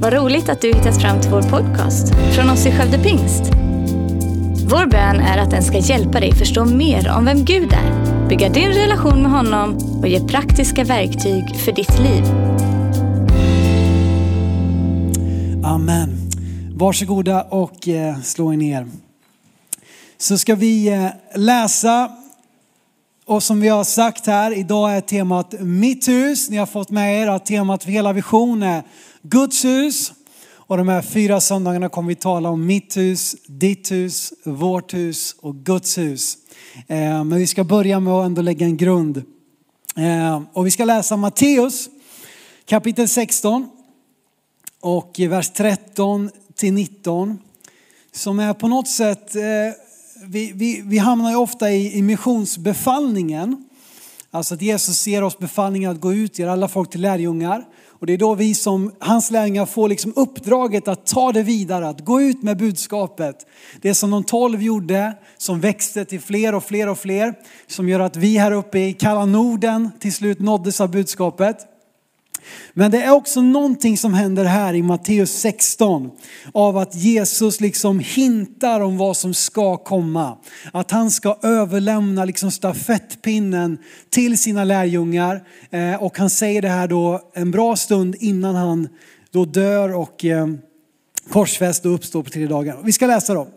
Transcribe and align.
Vad 0.00 0.12
roligt 0.12 0.48
att 0.48 0.60
du 0.60 0.68
hittat 0.68 1.02
fram 1.02 1.20
till 1.20 1.30
vår 1.30 1.42
podcast 1.42 2.14
från 2.34 2.50
oss 2.50 2.66
i 2.66 2.72
Skövde 2.72 2.98
Pingst. 2.98 3.42
Vår 4.70 4.86
bön 4.86 5.20
är 5.20 5.38
att 5.38 5.50
den 5.50 5.62
ska 5.62 5.78
hjälpa 5.78 6.20
dig 6.20 6.34
förstå 6.34 6.64
mer 6.64 7.10
om 7.16 7.24
vem 7.24 7.44
Gud 7.44 7.72
är, 7.72 8.28
bygga 8.28 8.48
din 8.48 8.68
relation 8.68 9.22
med 9.22 9.30
honom 9.30 9.76
och 10.00 10.08
ge 10.08 10.20
praktiska 10.20 10.84
verktyg 10.84 11.56
för 11.56 11.72
ditt 11.72 11.98
liv. 11.98 12.24
Amen. 15.64 16.30
Varsågoda 16.74 17.42
och 17.42 17.88
eh, 17.88 18.20
slå 18.20 18.52
er 18.52 18.56
ner. 18.56 18.86
Så 20.18 20.38
ska 20.38 20.54
vi 20.54 20.88
eh, 20.88 21.08
läsa 21.34 22.10
och 23.28 23.42
som 23.42 23.60
vi 23.60 23.68
har 23.68 23.84
sagt 23.84 24.26
här, 24.26 24.52
idag 24.52 24.96
är 24.96 25.00
temat 25.00 25.54
mitt 25.60 26.08
hus. 26.08 26.50
Ni 26.50 26.56
har 26.56 26.66
fått 26.66 26.90
med 26.90 27.22
er 27.22 27.26
att 27.26 27.46
temat 27.46 27.84
för 27.84 27.90
hela 27.90 28.12
visionen 28.12 28.68
är 28.68 28.82
Guds 29.22 29.64
hus. 29.64 30.12
Och 30.50 30.76
de 30.76 30.88
här 30.88 31.02
fyra 31.02 31.40
söndagarna 31.40 31.88
kommer 31.88 32.08
vi 32.08 32.14
tala 32.14 32.48
om 32.48 32.66
mitt 32.66 32.96
hus, 32.96 33.36
ditt 33.46 33.90
hus, 33.90 34.32
vårt 34.44 34.94
hus 34.94 35.36
och 35.40 35.54
Guds 35.54 35.98
hus. 35.98 36.36
Eh, 36.86 37.24
men 37.24 37.38
vi 37.38 37.46
ska 37.46 37.64
börja 37.64 38.00
med 38.00 38.12
att 38.12 38.26
ändå 38.26 38.42
lägga 38.42 38.66
en 38.66 38.76
grund. 38.76 39.22
Eh, 39.96 40.42
och 40.52 40.66
vi 40.66 40.70
ska 40.70 40.84
läsa 40.84 41.16
Matteus 41.16 41.88
kapitel 42.64 43.08
16 43.08 43.70
och 44.80 45.20
vers 45.28 45.50
13 45.50 46.30
till 46.54 46.74
19. 46.74 47.38
Som 48.12 48.38
är 48.38 48.54
på 48.54 48.68
något 48.68 48.88
sätt, 48.88 49.34
eh, 49.34 49.42
vi, 50.28 50.52
vi, 50.54 50.82
vi 50.84 50.98
hamnar 50.98 51.30
ju 51.30 51.36
ofta 51.36 51.70
i, 51.70 51.98
i 51.98 52.02
missionsbefallningen. 52.02 53.68
Alltså 54.30 54.54
att 54.54 54.62
Jesus 54.62 55.06
ger 55.06 55.22
oss 55.22 55.38
befallningen 55.38 55.90
att 55.90 56.00
gå 56.00 56.12
ut, 56.12 56.32
och 56.32 56.38
göra 56.38 56.52
alla 56.52 56.68
folk 56.68 56.90
till 56.90 57.00
lärjungar. 57.00 57.64
Och 57.88 58.06
det 58.06 58.12
är 58.12 58.18
då 58.18 58.34
vi 58.34 58.54
som 58.54 58.92
hans 58.98 59.30
lärjungar 59.30 59.66
får 59.66 59.88
liksom 59.88 60.12
uppdraget 60.16 60.88
att 60.88 61.06
ta 61.06 61.32
det 61.32 61.42
vidare, 61.42 61.88
att 61.88 62.04
gå 62.04 62.20
ut 62.20 62.42
med 62.42 62.56
budskapet. 62.56 63.46
Det 63.80 63.94
som 63.94 64.10
de 64.10 64.24
tolv 64.24 64.62
gjorde, 64.62 65.14
som 65.38 65.60
växte 65.60 66.04
till 66.04 66.20
fler 66.20 66.54
och 66.54 66.64
fler 66.64 66.88
och 66.88 66.98
fler, 66.98 67.34
som 67.66 67.88
gör 67.88 68.00
att 68.00 68.16
vi 68.16 68.38
här 68.38 68.52
uppe 68.52 68.78
i 68.78 68.92
kalla 68.92 69.24
Norden 69.24 69.90
till 70.00 70.12
slut 70.12 70.38
nåddes 70.38 70.80
av 70.80 70.90
budskapet. 70.90 71.77
Men 72.74 72.90
det 72.90 73.02
är 73.02 73.10
också 73.10 73.40
någonting 73.40 73.98
som 73.98 74.14
händer 74.14 74.44
här 74.44 74.74
i 74.74 74.82
Matteus 74.82 75.32
16 75.32 76.10
av 76.54 76.76
att 76.76 76.94
Jesus 76.94 77.60
liksom 77.60 77.98
hintar 77.98 78.80
om 78.80 78.98
vad 78.98 79.16
som 79.16 79.34
ska 79.34 79.76
komma. 79.76 80.38
Att 80.72 80.90
han 80.90 81.10
ska 81.10 81.38
överlämna 81.42 82.24
liksom 82.24 82.50
stafettpinnen 82.50 83.78
till 84.10 84.38
sina 84.38 84.64
lärjungar 84.64 85.44
eh, 85.70 86.02
och 86.02 86.18
han 86.18 86.30
säger 86.30 86.62
det 86.62 86.68
här 86.68 86.88
då 86.88 87.30
en 87.34 87.50
bra 87.50 87.76
stund 87.76 88.16
innan 88.20 88.54
han 88.54 88.88
då 89.30 89.44
dör 89.44 89.94
och 89.94 90.24
eh, 90.24 90.46
korsfäst 91.30 91.86
och 91.86 91.94
uppstår 91.94 92.22
på 92.22 92.30
tre 92.30 92.46
dagar. 92.46 92.78
Vi 92.84 92.92
ska 92.92 93.06
läsa 93.06 93.34
då. 93.34 93.48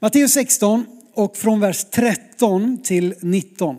Matteus 0.00 0.32
16 0.32 0.86
och 1.14 1.36
från 1.36 1.60
vers 1.60 1.84
13 1.90 2.78
till 2.82 3.14
19. 3.20 3.76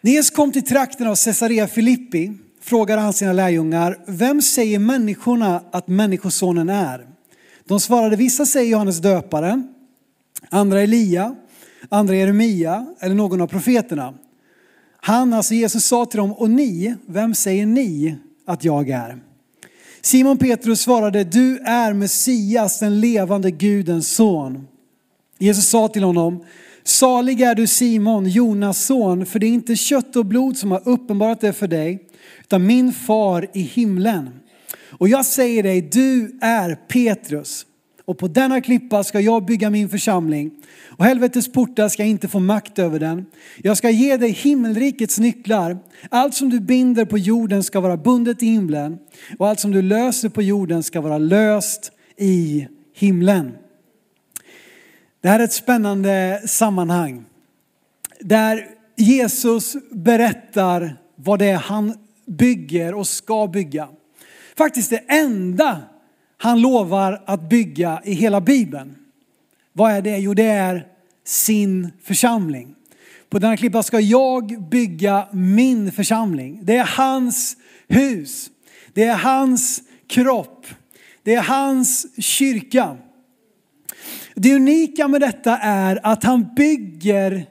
När 0.00 0.12
Jesus 0.12 0.30
kom 0.30 0.52
till 0.52 0.64
trakten 0.64 1.06
av 1.06 1.16
Caesarea 1.16 1.68
Filippi 1.68 2.32
frågade 2.62 3.00
han 3.00 3.12
sina 3.12 3.32
lärjungar, 3.32 3.98
vem 4.06 4.42
säger 4.42 4.78
människorna 4.78 5.62
att 5.70 5.88
människosonen 5.88 6.68
är? 6.68 7.06
De 7.64 7.80
svarade, 7.80 8.16
vissa 8.16 8.46
säger 8.46 8.70
Johannes 8.70 8.98
döparen, 8.98 9.68
andra 10.48 10.80
Elia, 10.80 11.34
andra 11.88 12.14
Jeremia 12.14 12.86
eller 13.00 13.14
någon 13.14 13.40
av 13.40 13.46
profeterna. 13.46 14.14
Han, 14.96 15.32
alltså 15.32 15.54
Jesus 15.54 15.84
sa 15.84 16.06
till 16.06 16.18
dem, 16.18 16.32
och 16.32 16.50
ni, 16.50 16.94
vem 17.06 17.34
säger 17.34 17.66
ni 17.66 18.16
att 18.46 18.64
jag 18.64 18.90
är? 18.90 19.18
Simon 20.00 20.38
Petrus 20.38 20.80
svarade, 20.80 21.24
du 21.24 21.58
är 21.58 21.92
Messias, 21.92 22.78
den 22.78 23.00
levande 23.00 23.50
Gudens 23.50 24.14
son. 24.14 24.66
Jesus 25.38 25.68
sa 25.68 25.88
till 25.88 26.02
honom, 26.02 26.44
salig 26.84 27.40
är 27.40 27.54
du 27.54 27.66
Simon, 27.66 28.28
Jonas 28.28 28.84
son, 28.84 29.26
för 29.26 29.38
det 29.38 29.46
är 29.46 29.50
inte 29.50 29.76
kött 29.76 30.16
och 30.16 30.26
blod 30.26 30.56
som 30.56 30.70
har 30.70 30.88
uppenbarat 30.88 31.40
det 31.40 31.52
för 31.52 31.68
dig, 31.68 32.08
utan 32.40 32.66
min 32.66 32.92
far 32.92 33.46
i 33.54 33.60
himlen. 33.60 34.30
Och 34.90 35.08
jag 35.08 35.26
säger 35.26 35.62
dig, 35.62 35.80
du 35.82 36.38
är 36.40 36.74
Petrus. 36.74 37.66
Och 38.04 38.18
på 38.18 38.28
denna 38.28 38.60
klippa 38.60 39.04
ska 39.04 39.20
jag 39.20 39.44
bygga 39.44 39.70
min 39.70 39.88
församling. 39.88 40.50
Och 40.88 41.04
helvetets 41.04 41.52
portar 41.52 41.88
ska 41.88 42.04
inte 42.04 42.28
få 42.28 42.40
makt 42.40 42.78
över 42.78 42.98
den. 42.98 43.26
Jag 43.56 43.76
ska 43.76 43.90
ge 43.90 44.16
dig 44.16 44.30
himmelrikets 44.30 45.18
nycklar. 45.18 45.78
Allt 46.08 46.34
som 46.34 46.50
du 46.50 46.60
binder 46.60 47.04
på 47.04 47.18
jorden 47.18 47.62
ska 47.62 47.80
vara 47.80 47.96
bundet 47.96 48.42
i 48.42 48.46
himlen. 48.46 48.98
Och 49.38 49.48
allt 49.48 49.60
som 49.60 49.70
du 49.70 49.82
löser 49.82 50.28
på 50.28 50.42
jorden 50.42 50.82
ska 50.82 51.00
vara 51.00 51.18
löst 51.18 51.92
i 52.16 52.66
himlen. 52.94 53.52
Det 55.20 55.28
här 55.28 55.40
är 55.40 55.44
ett 55.44 55.52
spännande 55.52 56.42
sammanhang. 56.46 57.24
Där 58.20 58.66
Jesus 58.96 59.76
berättar 59.90 60.96
vad 61.16 61.38
det 61.38 61.46
är 61.46 61.56
han 61.56 61.98
bygger 62.26 62.94
och 62.94 63.06
ska 63.06 63.46
bygga. 63.46 63.88
Faktiskt 64.56 64.90
det 64.90 65.04
enda 65.08 65.82
han 66.36 66.60
lovar 66.60 67.22
att 67.26 67.48
bygga 67.48 68.02
i 68.04 68.12
hela 68.12 68.40
Bibeln. 68.40 68.96
Vad 69.72 69.92
är 69.92 70.02
det? 70.02 70.18
Jo, 70.18 70.34
det 70.34 70.44
är 70.44 70.86
sin 71.24 71.92
församling. 72.02 72.74
På 73.28 73.38
denna 73.38 73.56
klippa 73.56 73.82
ska 73.82 74.00
jag 74.00 74.68
bygga 74.70 75.28
min 75.32 75.92
församling. 75.92 76.60
Det 76.62 76.76
är 76.76 76.84
hans 76.96 77.56
hus. 77.88 78.50
Det 78.92 79.04
är 79.04 79.16
hans 79.16 79.82
kropp. 80.08 80.66
Det 81.22 81.34
är 81.34 81.42
hans 81.42 82.06
kyrka. 82.18 82.96
Det 84.34 84.54
unika 84.54 85.08
med 85.08 85.20
detta 85.20 85.58
är 85.58 86.00
att 86.02 86.24
han 86.24 86.54
bygger 86.56 87.46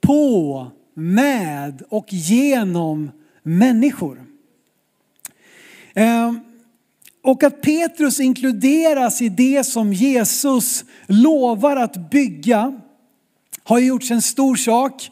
på, 0.00 0.66
med 0.94 1.82
och 1.88 2.12
genom 2.12 3.10
människor. 3.42 4.24
Ehm, 5.94 6.40
och 7.22 7.42
att 7.42 7.62
Petrus 7.62 8.20
inkluderas 8.20 9.22
i 9.22 9.28
det 9.28 9.64
som 9.64 9.92
Jesus 9.92 10.84
lovar 11.06 11.76
att 11.76 12.10
bygga 12.10 12.80
har 13.62 13.78
gjorts 13.78 14.10
en 14.10 14.22
stor 14.22 14.56
sak 14.56 15.10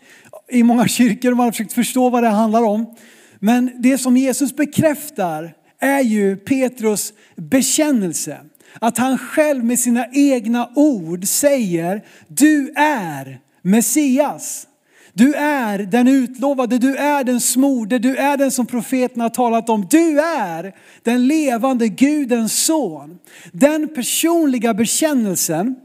i 0.49 0.62
många 0.62 0.89
kyrkor. 0.89 1.35
Man 1.35 1.45
har 1.45 1.53
försökt 1.53 1.73
förstå 1.73 2.11
vad 2.11 2.23
det 2.23 2.29
handlar 2.29 2.62
om. 2.62 2.95
Men 3.39 3.71
det 3.83 3.99
som 3.99 4.17
Jesus 4.17 4.56
bekräftar 4.56 5.55
är 5.79 6.00
ju 6.00 6.37
Petrus 6.37 7.12
bekännelse. 7.37 8.39
Att 8.81 8.99
han 8.99 9.19
själv 9.19 9.65
med 9.65 9.78
sina 9.78 10.06
egna 10.12 10.71
ord 10.75 11.25
säger, 11.27 12.05
du 12.28 12.72
är 12.77 13.41
Messias. 13.62 14.66
Du 15.12 15.34
är 15.34 15.78
den 15.78 16.09
utlovade, 16.09 16.78
du 16.78 16.97
är 16.97 17.25
den 17.25 17.41
smorde, 17.41 17.99
du 17.99 18.17
är 18.17 18.37
den 18.37 18.50
som 18.50 18.67
profeten 18.67 19.21
har 19.22 19.28
talat 19.28 19.69
om. 19.69 19.87
Du 19.91 20.21
är 20.21 20.75
den 21.03 21.27
levande 21.27 21.88
Gudens 21.88 22.65
son. 22.65 23.19
Den 23.53 23.94
personliga 23.94 24.75
bekännelsen 24.75 25.77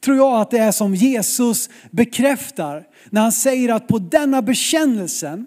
tror 0.00 0.16
jag 0.16 0.40
att 0.40 0.50
det 0.50 0.58
är 0.58 0.72
som 0.72 0.94
Jesus 0.94 1.70
bekräftar 1.90 2.84
när 3.10 3.20
han 3.20 3.32
säger 3.32 3.68
att 3.74 3.88
på 3.88 3.98
denna 3.98 4.42
bekännelsen, 4.42 5.46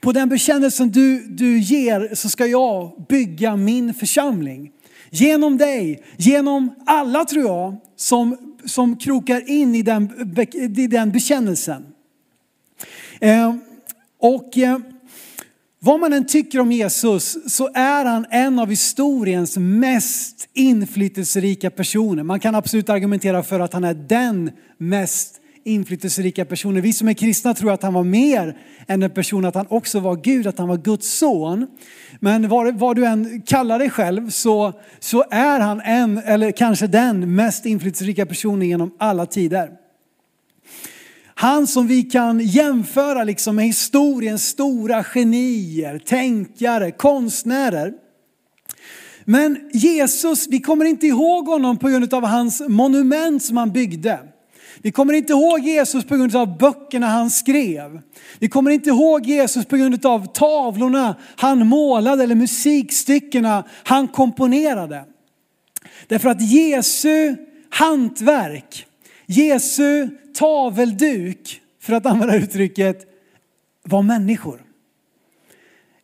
på 0.00 0.12
den 0.12 0.28
bekännelsen 0.28 0.90
du, 0.90 1.26
du 1.26 1.58
ger 1.58 2.14
så 2.14 2.28
ska 2.28 2.46
jag 2.46 3.06
bygga 3.08 3.56
min 3.56 3.94
församling. 3.94 4.70
Genom 5.10 5.58
dig, 5.58 6.02
genom 6.16 6.74
alla 6.86 7.24
tror 7.24 7.44
jag 7.44 7.76
som, 7.96 8.36
som 8.64 8.96
krokar 8.96 9.50
in 9.50 9.74
i 9.74 9.82
den, 9.82 10.34
i 10.76 10.86
den 10.86 11.12
bekännelsen. 11.12 11.86
Eh, 13.20 13.54
och 14.18 14.58
eh, 14.58 14.78
vad 15.78 16.00
man 16.00 16.12
än 16.12 16.26
tycker 16.26 16.60
om 16.60 16.72
Jesus 16.72 17.54
så 17.54 17.70
är 17.74 18.04
han 18.04 18.26
en 18.30 18.58
av 18.58 18.68
historiens 18.70 19.56
mest 19.56 20.48
inflytelserika 20.52 21.70
personer. 21.70 22.22
Man 22.22 22.40
kan 22.40 22.54
absolut 22.54 22.88
argumentera 22.88 23.42
för 23.42 23.60
att 23.60 23.72
han 23.72 23.84
är 23.84 23.94
den 23.94 24.50
mest 24.78 25.40
inflytelserika 25.64 26.44
personer. 26.44 26.80
Vi 26.80 26.92
som 26.92 27.08
är 27.08 27.12
kristna 27.12 27.54
tror 27.54 27.72
att 27.72 27.82
han 27.82 27.94
var 27.94 28.04
mer 28.04 28.58
än 28.86 29.02
en 29.02 29.10
person, 29.10 29.44
att 29.44 29.54
han 29.54 29.66
också 29.68 30.00
var 30.00 30.16
Gud, 30.16 30.46
att 30.46 30.58
han 30.58 30.68
var 30.68 30.76
Guds 30.76 31.18
son. 31.18 31.66
Men 32.20 32.48
vad, 32.48 32.78
vad 32.78 32.96
du 32.96 33.06
än 33.06 33.42
kallar 33.42 33.78
dig 33.78 33.90
själv 33.90 34.30
så, 34.30 34.72
så 34.98 35.24
är 35.30 35.60
han 35.60 35.80
en, 35.80 36.18
eller 36.18 36.50
kanske 36.50 36.86
den 36.86 37.34
mest 37.34 37.66
inflytelserika 37.66 38.26
personen 38.26 38.68
genom 38.68 38.94
alla 38.98 39.26
tider. 39.26 39.70
Han 41.34 41.66
som 41.66 41.86
vi 41.86 42.02
kan 42.02 42.40
jämföra 42.40 43.24
liksom 43.24 43.56
med 43.56 43.64
historiens 43.64 44.48
stora 44.48 45.04
genier, 45.04 45.98
tänkare, 45.98 46.90
konstnärer. 46.90 47.92
Men 49.24 49.70
Jesus, 49.72 50.46
vi 50.48 50.60
kommer 50.60 50.84
inte 50.84 51.06
ihåg 51.06 51.46
honom 51.46 51.78
på 51.78 51.88
grund 51.88 52.14
av 52.14 52.24
hans 52.24 52.62
monument 52.68 53.42
som 53.42 53.56
han 53.56 53.72
byggde. 53.72 54.18
Vi 54.84 54.92
kommer 54.92 55.12
inte 55.12 55.32
ihåg 55.32 55.60
Jesus 55.60 56.04
på 56.04 56.16
grund 56.16 56.36
av 56.36 56.58
böckerna 56.58 57.06
han 57.06 57.30
skrev. 57.30 58.00
Vi 58.38 58.48
kommer 58.48 58.70
inte 58.70 58.88
ihåg 58.88 59.26
Jesus 59.26 59.66
på 59.66 59.76
grund 59.76 60.06
av 60.06 60.26
tavlorna 60.26 61.16
han 61.36 61.66
målade 61.66 62.22
eller 62.22 62.34
musikstyckena 62.34 63.64
han 63.84 64.08
komponerade. 64.08 65.04
Därför 66.06 66.28
att 66.28 66.50
Jesu 66.50 67.36
hantverk, 67.70 68.86
Jesu 69.26 70.08
tavelduk, 70.34 71.60
för 71.80 71.92
att 71.92 72.06
använda 72.06 72.36
uttrycket, 72.36 73.06
var 73.82 74.02
människor. 74.02 74.62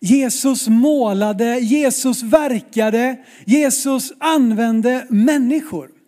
Jesus 0.00 0.68
målade, 0.68 1.58
Jesus 1.58 2.22
verkade, 2.22 3.16
Jesus 3.44 4.12
använde 4.18 5.06
människor. 5.08 5.99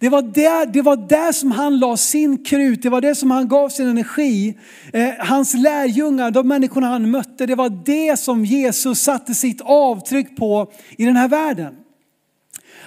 Det 0.00 0.08
var, 0.08 0.22
där, 0.22 0.66
det 0.66 0.82
var 0.82 0.96
där 0.96 1.32
som 1.32 1.52
han 1.52 1.78
la 1.78 1.96
sin 1.96 2.44
krut, 2.44 2.82
det 2.82 2.88
var 2.88 3.00
det 3.00 3.14
som 3.14 3.30
han 3.30 3.48
gav 3.48 3.68
sin 3.68 3.88
energi. 3.88 4.58
Eh, 4.92 5.08
hans 5.18 5.54
lärjungar, 5.54 6.30
de 6.30 6.48
människorna 6.48 6.86
han 6.86 7.10
mötte, 7.10 7.46
det 7.46 7.54
var 7.54 7.68
det 7.84 8.18
som 8.18 8.44
Jesus 8.44 9.00
satte 9.00 9.34
sitt 9.34 9.60
avtryck 9.60 10.36
på 10.36 10.72
i 10.98 11.04
den 11.04 11.16
här 11.16 11.28
världen. 11.28 11.74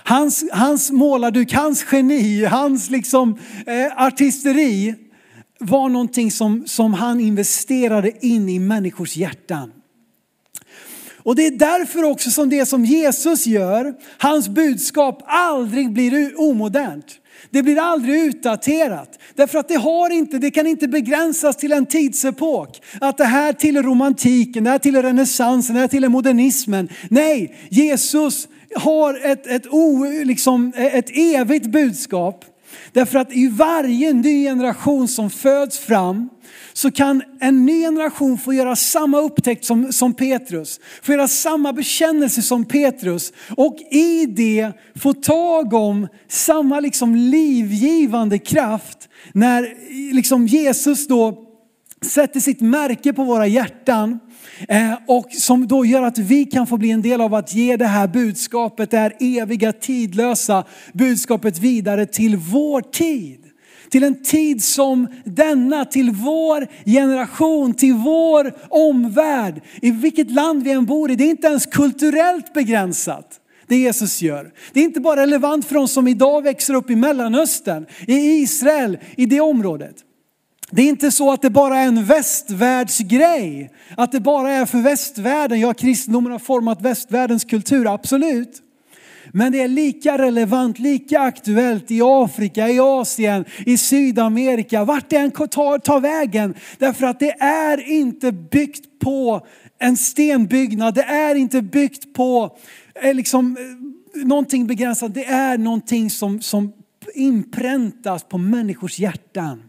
Hans, 0.04 0.46
hans 0.52 0.92
målarduk, 0.92 1.54
hans 1.54 1.86
geni, 1.92 2.46
hans 2.46 2.90
liksom, 2.90 3.38
eh, 3.66 4.06
artisteri 4.06 4.96
var 5.60 5.90
någonting 5.90 6.32
som, 6.32 6.64
som 6.68 6.94
han 6.94 7.20
investerade 7.20 8.26
in 8.26 8.50
i 8.50 8.60
människors 8.60 9.18
hjärtan. 9.18 9.72
Och 11.24 11.36
det 11.36 11.48
är 11.48 11.52
därför 11.52 12.04
också 12.04 12.30
som 12.30 12.50
det 12.50 12.66
som 12.66 12.86
Jesus 12.86 13.48
gör, 13.48 13.94
hans 14.18 14.50
budskap 14.50 15.24
aldrig 15.26 15.94
blir 15.94 16.40
omodernt. 16.42 17.18
Det 17.50 17.64
blir 17.64 17.80
aldrig 17.80 18.22
utdaterat. 18.22 19.20
Därför 19.36 19.60
att 19.60 19.68
det 19.68 19.76
har 19.76 20.10
inte, 20.10 20.38
det 20.38 20.52
kan 20.52 20.68
inte 20.68 20.88
begränsas 20.88 21.58
till 21.58 21.72
en 21.72 21.86
tidsepok. 21.86 22.82
Att 23.02 23.18
det 23.18 23.26
här 23.26 23.54
tillhör 23.54 23.84
romantiken, 23.84 24.64
det 24.64 24.70
här 24.70 24.80
tillhör 24.80 25.04
renässansen, 25.04 25.76
det 25.76 25.82
här 25.82 25.88
tillhör 25.88 26.10
modernismen. 26.10 26.90
Nej, 27.10 27.56
Jesus 27.70 28.48
har 28.76 29.26
ett, 29.26 29.48
ett, 29.48 29.68
o, 29.68 30.06
liksom, 30.24 30.74
ett 30.76 31.10
evigt 31.18 31.66
budskap. 31.66 32.46
Därför 32.94 33.20
att 33.20 33.34
i 33.34 33.48
varje 33.48 34.14
ny 34.14 34.44
generation 34.44 35.08
som 35.08 35.30
föds 35.30 35.80
fram 35.80 36.30
så 36.74 36.92
kan 36.92 37.24
en 37.40 37.66
ny 37.66 37.82
generation 37.82 38.38
få 38.38 38.54
göra 38.54 38.76
samma 38.76 39.20
upptäckt 39.20 39.66
som, 39.66 39.94
som 39.94 40.14
Petrus. 40.14 40.80
Få 41.02 41.12
göra 41.12 41.28
samma 41.28 41.74
bekännelse 41.74 42.42
som 42.42 42.66
Petrus. 42.66 43.34
Och 43.50 43.78
i 43.92 44.26
det 44.26 44.72
få 44.96 45.14
tag 45.14 45.74
om 45.74 46.08
samma 46.28 46.80
liksom 46.80 47.16
livgivande 47.16 48.40
kraft 48.40 49.10
när 49.34 49.76
liksom 50.14 50.48
Jesus 50.48 51.08
då 51.08 51.48
sätter 52.06 52.40
sitt 52.40 52.62
märke 52.62 53.14
på 53.14 53.24
våra 53.24 53.48
hjärtan 53.48 54.20
Eh, 54.68 54.94
och 55.08 55.32
som 55.32 55.68
då 55.68 55.86
gör 55.86 56.02
att 56.02 56.18
vi 56.18 56.46
kan 56.46 56.68
få 56.68 56.78
bli 56.78 56.92
en 56.92 57.02
del 57.02 57.22
av 57.22 57.34
att 57.34 57.54
ge 57.54 57.78
det 57.78 57.86
här 57.86 58.08
budskapet, 58.08 58.92
det 58.92 58.98
här 58.98 59.14
eviga 59.20 59.74
tidlösa 59.74 60.64
budskapet 60.94 61.60
vidare 61.60 62.06
till 62.06 62.38
vår 62.38 62.82
tid. 62.82 63.38
Till 63.90 64.04
en 64.04 64.24
tid 64.24 64.64
som 64.64 65.08
denna, 65.26 65.86
till 65.86 66.12
vår 66.12 66.68
generation, 66.86 67.74
till 67.74 67.94
vår 67.94 68.54
omvärld. 68.70 69.62
I 69.82 69.92
vilket 69.92 70.32
land 70.32 70.64
vi 70.64 70.72
än 70.72 70.86
bor 70.86 71.12
i, 71.12 71.16
det 71.16 71.24
är 71.24 71.30
inte 71.30 71.48
ens 71.48 71.66
kulturellt 71.66 72.54
begränsat 72.54 73.38
det 73.68 73.78
Jesus 73.78 74.22
gör. 74.22 74.52
Det 74.74 74.80
är 74.80 74.84
inte 74.84 75.00
bara 75.00 75.22
relevant 75.22 75.66
för 75.66 75.76
de 75.76 75.88
som 75.88 76.08
idag 76.08 76.42
växer 76.42 76.74
upp 76.74 76.90
i 76.90 76.96
Mellanöstern, 76.96 77.86
i 78.08 78.14
Israel, 78.14 78.98
i 79.16 79.26
det 79.26 79.42
området. 79.42 79.96
Det 80.74 80.82
är 80.82 80.90
inte 80.90 81.12
så 81.12 81.32
att 81.32 81.42
det 81.42 81.50
bara 81.50 81.80
är 81.80 81.88
en 81.88 82.06
västvärldsgrej. 82.06 83.72
Att 83.98 84.12
det 84.12 84.20
bara 84.20 84.52
är 84.52 84.66
för 84.66 84.82
västvärlden. 84.82 85.60
Ja, 85.60 85.74
kristendomen 85.74 86.32
har 86.32 86.40
format 86.40 86.82
västvärldens 86.82 87.44
kultur, 87.44 87.94
absolut. 87.94 88.62
Men 89.34 89.52
det 89.52 89.62
är 89.62 89.68
lika 89.68 90.18
relevant, 90.18 90.80
lika 90.80 91.20
aktuellt 91.20 91.92
i 91.92 92.02
Afrika, 92.04 92.70
i 92.70 92.80
Asien, 92.80 93.46
i 93.66 93.78
Sydamerika, 93.78 94.84
vart 94.84 95.10
det 95.10 95.16
än 95.16 95.32
tar, 95.32 95.80
tar 95.80 96.00
vägen. 96.00 96.54
Därför 96.78 97.06
att 97.06 97.20
det 97.20 97.32
är 97.40 97.90
inte 97.90 98.32
byggt 98.32 99.00
på 99.00 99.48
en 99.80 99.98
stenbyggnad, 99.98 100.94
det 100.94 101.04
är 101.04 101.36
inte 101.36 101.62
byggt 101.62 102.14
på 102.14 102.58
eh, 103.04 103.14
liksom, 103.14 103.58
eh, 103.58 104.26
någonting 104.26 104.68
begränsat. 104.68 105.14
Det 105.14 105.26
är 105.26 105.58
någonting 105.58 106.10
som, 106.10 106.42
som 106.42 106.74
inpräntas 107.14 108.24
på 108.24 108.38
människors 108.38 109.00
hjärtan. 109.00 109.64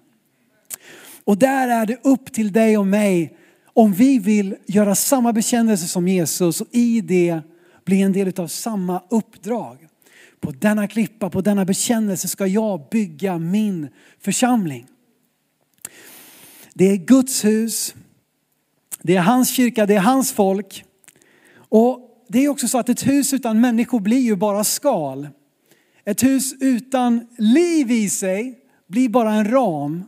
Och 1.24 1.38
där 1.38 1.68
är 1.68 1.86
det 1.86 1.98
upp 2.04 2.32
till 2.32 2.52
dig 2.52 2.78
och 2.78 2.86
mig 2.86 3.36
om 3.64 3.92
vi 3.92 4.18
vill 4.18 4.56
göra 4.66 4.94
samma 4.94 5.32
bekännelse 5.32 5.86
som 5.86 6.08
Jesus 6.08 6.60
och 6.60 6.66
i 6.70 7.00
det 7.00 7.40
bli 7.84 8.02
en 8.02 8.12
del 8.12 8.40
av 8.40 8.46
samma 8.46 9.02
uppdrag. 9.10 9.88
På 10.40 10.50
denna 10.50 10.88
klippa, 10.88 11.30
på 11.30 11.40
denna 11.40 11.64
bekännelse 11.64 12.28
ska 12.28 12.46
jag 12.46 12.88
bygga 12.90 13.38
min 13.38 13.88
församling. 14.20 14.86
Det 16.74 16.84
är 16.84 16.96
Guds 16.96 17.44
hus, 17.44 17.94
det 19.02 19.16
är 19.16 19.20
hans 19.20 19.50
kyrka, 19.50 19.86
det 19.86 19.94
är 19.94 20.00
hans 20.00 20.32
folk. 20.32 20.84
Och 21.54 22.24
det 22.28 22.44
är 22.44 22.48
också 22.48 22.68
så 22.68 22.78
att 22.78 22.88
ett 22.88 23.06
hus 23.06 23.32
utan 23.32 23.60
människor 23.60 24.00
blir 24.00 24.20
ju 24.20 24.36
bara 24.36 24.64
skal. 24.64 25.28
Ett 26.04 26.22
hus 26.22 26.54
utan 26.60 27.26
liv 27.38 27.90
i 27.90 28.10
sig 28.10 28.58
blir 28.86 29.08
bara 29.08 29.32
en 29.32 29.50
ram. 29.50 30.04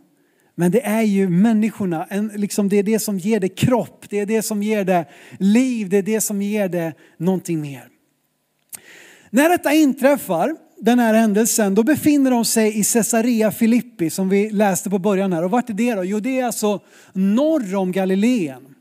Men 0.54 0.70
det 0.70 0.86
är 0.86 1.02
ju 1.02 1.28
människorna, 1.28 2.06
en, 2.10 2.28
liksom 2.34 2.68
det 2.68 2.76
är 2.76 2.82
det 2.82 2.98
som 2.98 3.18
ger 3.18 3.40
det 3.40 3.48
kropp, 3.48 4.04
det 4.08 4.20
är 4.20 4.26
det 4.26 4.42
som 4.42 4.62
ger 4.62 4.84
det 4.84 5.04
liv, 5.38 5.88
det 5.88 5.96
är 5.96 6.02
det 6.02 6.20
som 6.20 6.42
ger 6.42 6.68
det 6.68 6.92
någonting 7.16 7.60
mer. 7.60 7.88
När 9.30 9.48
detta 9.48 9.72
inträffar, 9.72 10.56
den 10.80 10.98
här 10.98 11.14
händelsen, 11.14 11.74
då 11.74 11.82
befinner 11.82 12.30
de 12.30 12.44
sig 12.44 12.78
i 12.80 12.84
Caesarea 12.84 13.50
Filippi 13.50 14.10
som 14.10 14.28
vi 14.28 14.50
läste 14.50 14.90
på 14.90 14.98
början 14.98 15.32
här. 15.32 15.44
Och 15.44 15.50
vart 15.50 15.70
är 15.70 15.74
det 15.74 15.94
då? 15.94 16.04
Jo, 16.04 16.20
det 16.20 16.40
är 16.40 16.44
alltså 16.44 16.80
norr 17.12 17.74
om 17.74 17.92
Galileen 17.92 18.73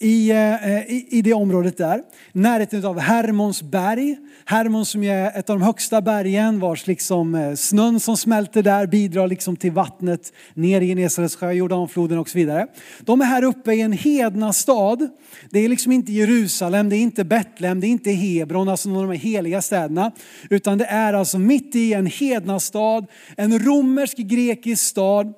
i, 0.00 0.30
eh, 0.30 0.70
eh, 0.70 0.90
i, 0.90 1.06
i 1.10 1.22
det 1.22 1.32
området 1.32 1.76
där. 1.76 2.02
Närheten 2.32 2.84
av 2.84 2.98
Hermons 2.98 3.62
berg. 3.62 4.16
Hermon 4.44 4.86
som 4.86 5.02
är 5.02 5.38
ett 5.38 5.50
av 5.50 5.58
de 5.58 5.64
högsta 5.64 6.00
bergen 6.00 6.60
vars 6.60 6.86
liksom 6.86 7.34
eh, 7.34 7.54
snön 7.54 8.00
som 8.00 8.16
smälter 8.16 8.62
där 8.62 8.86
bidrar 8.86 9.28
liksom 9.28 9.56
till 9.56 9.72
vattnet 9.72 10.32
ner 10.54 10.80
i 10.80 10.88
Genesarets 10.88 11.36
sjö, 11.36 11.52
Jordanfloden 11.52 12.18
och 12.18 12.28
så 12.28 12.38
vidare. 12.38 12.66
De 13.00 13.20
är 13.20 13.24
här 13.24 13.44
uppe 13.44 13.72
i 13.72 13.80
en 13.80 13.92
hedna 13.92 14.52
stad. 14.52 15.08
Det 15.50 15.58
är 15.58 15.68
liksom 15.68 15.92
inte 15.92 16.12
Jerusalem, 16.12 16.88
det 16.88 16.96
är 16.96 17.00
inte 17.00 17.24
Betlehem, 17.24 17.80
det 17.80 17.86
är 17.86 17.88
inte 17.88 18.10
Hebron, 18.10 18.68
alltså 18.68 18.88
någon 18.88 19.04
av 19.04 19.10
de 19.10 19.18
heliga 19.18 19.62
städerna. 19.62 20.12
Utan 20.50 20.78
det 20.78 20.84
är 20.84 21.12
alltså 21.12 21.38
mitt 21.38 21.76
i 21.76 21.92
en 21.92 22.06
hedna 22.06 22.60
stad, 22.60 23.06
en 23.36 23.58
romersk 23.58 24.16
grekisk 24.16 24.82
stad 24.82 25.34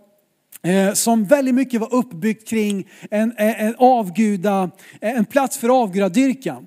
Eh, 0.62 0.92
som 0.92 1.24
väldigt 1.24 1.54
mycket 1.54 1.80
var 1.80 1.94
uppbyggt 1.94 2.48
kring 2.48 2.86
en, 3.10 3.34
en, 3.36 3.74
avguda, 3.78 4.70
eh, 5.00 5.18
en 5.18 5.24
plats 5.24 5.58
för 5.58 5.82
avgudadyrkan. 5.82 6.66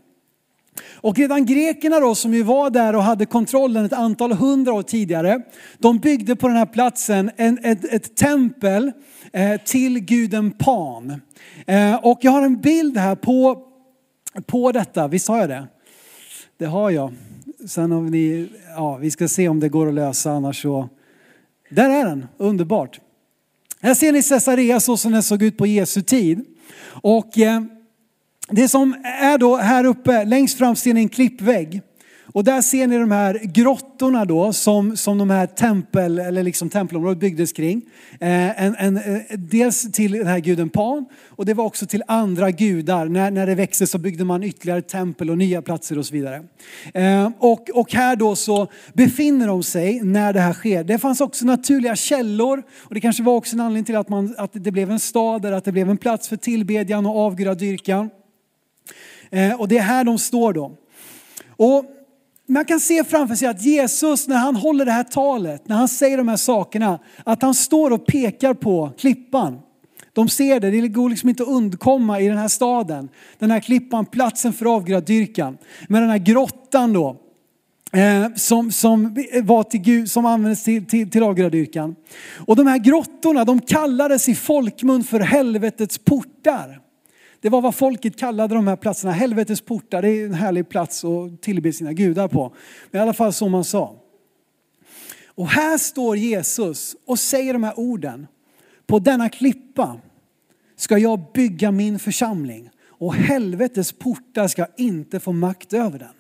Och 0.94 1.18
redan 1.18 1.46
grekerna 1.46 2.00
då 2.00 2.16
som 2.16 2.34
ju 2.34 2.44
var 2.44 2.70
där 2.70 2.96
och 2.96 3.04
hade 3.04 3.26
kontrollen 3.26 3.86
ett 3.86 3.94
antal 3.94 4.32
hundra 4.32 4.74
år 4.74 4.82
tidigare, 4.82 5.42
de 5.78 6.00
byggde 6.00 6.36
på 6.36 6.48
den 6.48 6.58
här 6.58 6.66
platsen 6.66 7.32
en, 7.38 7.60
ett, 7.64 7.86
ett 7.86 8.16
tempel 8.16 8.92
eh, 9.34 9.62
till 9.62 10.00
guden 10.00 10.52
Pan. 10.52 11.22
Eh, 11.68 11.96
och 11.96 12.20
jag 12.22 12.32
har 12.32 12.42
en 12.42 12.62
bild 12.62 12.98
här 12.98 13.16
på, 13.16 13.64
på 14.46 14.72
detta, 14.72 15.08
visst 15.08 15.28
har 15.28 15.38
jag 15.38 15.50
det? 15.50 15.68
Det 16.58 16.66
har 16.66 16.90
jag. 16.90 17.14
Sen 17.68 17.92
om 17.92 18.08
ni, 18.08 18.50
ja 18.76 18.98
vi 18.98 19.12
ska 19.12 19.28
se 19.28 19.50
om 19.50 19.60
det 19.60 19.70
går 19.70 19.88
att 19.88 19.94
lösa 19.94 20.32
annars 20.32 20.62
så. 20.62 20.90
Där 21.70 21.90
är 21.90 22.06
den, 22.06 22.28
underbart. 22.38 23.00
Här 23.82 23.94
ser 23.94 24.12
ni 24.12 24.24
Caesarea 24.24 24.80
så 24.80 24.98
som 24.98 25.12
den 25.12 25.24
såg 25.24 25.44
ut 25.44 25.58
på 25.58 25.68
Jesu 25.68 26.02
tid. 26.02 26.46
Och 26.86 27.38
eh, 27.38 27.62
det 28.50 28.68
som 28.68 28.96
är 29.04 29.38
då 29.38 29.58
här 29.58 29.84
uppe, 29.84 30.26
längst 30.26 30.58
fram 30.58 30.76
ser 30.76 30.94
ni 30.94 31.02
en 31.02 31.10
klippvägg. 31.10 31.82
Och 32.34 32.44
där 32.44 32.62
ser 32.62 32.88
ni 32.88 32.98
de 32.98 33.12
här 33.12 33.42
grottorna 33.44 34.26
då 34.26 34.54
som, 34.54 34.98
som 34.98 35.18
de 35.18 35.30
här 35.30 35.48
tempel, 35.48 36.20
eller 36.20 36.44
liksom 36.44 36.70
tempelområdet 36.70 37.20
byggdes 37.20 37.52
kring. 37.52 37.82
Eh, 38.20 38.64
en, 38.64 38.76
en, 38.76 38.98
eh, 38.98 39.22
dels 39.38 39.92
till 39.92 40.12
den 40.12 40.28
här 40.28 40.40
guden 40.40 40.70
Pan 40.70 41.06
och 41.28 41.46
det 41.46 41.54
var 41.54 41.66
också 41.66 41.86
till 41.86 42.04
andra 42.08 42.52
gudar. 42.52 43.06
När, 43.06 43.32
när 43.32 43.48
det 43.48 43.56
växte 43.56 43.88
så 43.88 43.98
byggde 43.98 44.24
man 44.24 44.44
ytterligare 44.44 44.82
tempel 44.82 45.30
och 45.30 45.38
nya 45.38 45.62
platser 45.62 45.98
och 45.98 46.06
så 46.06 46.14
vidare. 46.14 46.44
Eh, 46.94 47.30
och, 47.40 47.70
och 47.74 47.94
här 47.94 48.16
då 48.16 48.36
så 48.36 48.68
befinner 48.94 49.48
de 49.48 49.64
sig 49.64 50.02
när 50.02 50.34
det 50.34 50.40
här 50.40 50.54
sker. 50.54 50.84
Det 50.84 51.00
fanns 51.00 51.22
också 51.22 51.46
naturliga 51.46 51.96
källor 51.96 52.64
och 52.80 52.94
det 52.94 53.02
kanske 53.02 53.24
var 53.24 53.34
också 53.34 53.56
en 53.56 53.60
anledning 53.60 53.86
till 53.86 53.96
att, 53.96 54.10
man, 54.10 54.36
att 54.38 54.52
det 54.54 54.72
blev 54.72 54.92
en 54.92 55.00
stad 55.00 55.42
där, 55.42 55.52
att 55.52 55.66
det 55.66 55.72
blev 55.72 55.90
en 55.90 55.98
plats 55.98 56.28
för 56.28 56.38
tillbedjan 56.38 57.06
och 57.06 57.18
avgudadyrkan. 57.20 58.10
Eh, 59.30 59.54
och 59.54 59.68
det 59.68 59.78
är 59.78 59.82
här 59.82 60.04
de 60.04 60.18
står 60.18 60.54
då. 60.54 60.78
Och 61.56 61.86
man 62.52 62.66
kan 62.66 62.80
se 62.80 63.04
framför 63.04 63.36
sig 63.36 63.48
att 63.48 63.62
Jesus 63.62 64.28
när 64.28 64.38
han 64.38 64.56
håller 64.56 64.86
det 64.86 64.92
här 64.92 65.04
talet, 65.04 65.68
när 65.68 65.76
han 65.76 65.88
säger 65.88 66.18
de 66.18 66.28
här 66.28 66.38
sakerna, 66.38 67.00
att 67.24 67.42
han 67.42 67.54
står 67.54 67.92
och 67.92 68.06
pekar 68.06 68.54
på 68.54 68.92
klippan. 68.98 69.60
De 70.14 70.30
ser 70.30 70.60
det, 70.60 70.72
det 70.72 70.88
går 70.88 71.10
liksom 71.10 71.30
inte 71.30 71.44
att 71.44 71.50
undkomma 71.50 72.20
i 72.20 72.28
den 72.28 72.38
här 72.38 72.48
staden. 72.48 73.10
Den 73.40 73.52
här 73.52 73.60
klippan, 73.60 74.06
platsen 74.06 74.54
för 74.54 74.76
avgudadyrkan. 74.76 75.58
Med 75.90 76.02
den 76.02 76.10
här 76.10 76.18
grottan 76.18 76.94
då. 76.94 77.18
Eh, 77.94 78.34
som, 78.36 78.72
som, 78.72 79.24
var 79.44 79.64
till 79.64 79.82
Gud, 79.82 80.12
som 80.12 80.26
användes 80.26 80.64
till, 80.64 80.86
till, 80.86 81.10
till 81.10 81.24
avgudadyrkan. 81.24 81.96
Och 82.48 82.56
de 82.56 82.68
här 82.68 82.78
grottorna 82.78 83.46
de 83.46 83.60
kallades 83.60 84.30
i 84.30 84.36
folkmun 84.36 85.04
för 85.04 85.20
helvetets 85.20 85.98
portar. 85.98 86.80
Det 87.42 87.50
var 87.50 87.62
vad 87.62 87.76
folket 87.76 88.18
kallade 88.18 88.56
de 88.56 88.68
här 88.68 88.76
platserna, 88.76 89.14
helvetets 89.14 89.62
portar. 89.62 90.02
Det 90.02 90.10
är 90.10 90.26
en 90.26 90.34
härlig 90.34 90.70
plats 90.70 91.04
att 91.06 91.42
tillbe 91.42 91.74
sina 91.74 91.94
gudar 91.94 92.28
på. 92.28 92.54
Men 92.92 93.00
i 93.00 93.02
alla 93.02 93.14
fall 93.14 93.34
så 93.34 93.50
man 93.50 93.64
sa. 93.64 93.96
Och 95.26 95.48
här 95.48 95.78
står 95.78 96.18
Jesus 96.18 96.96
och 97.06 97.20
säger 97.20 97.54
de 97.54 97.64
här 97.64 97.80
orden. 97.80 98.28
På 98.88 99.00
denna 99.00 99.30
klippa 99.30 100.00
ska 100.76 100.98
jag 100.98 101.20
bygga 101.34 101.72
min 101.72 102.00
församling 102.00 102.70
och 102.88 103.16
helvetets 103.16 103.92
portar 103.92 104.48
ska 104.48 104.66
inte 104.78 105.20
få 105.20 105.32
makt 105.32 105.74
över 105.74 106.00
den. 106.00 106.14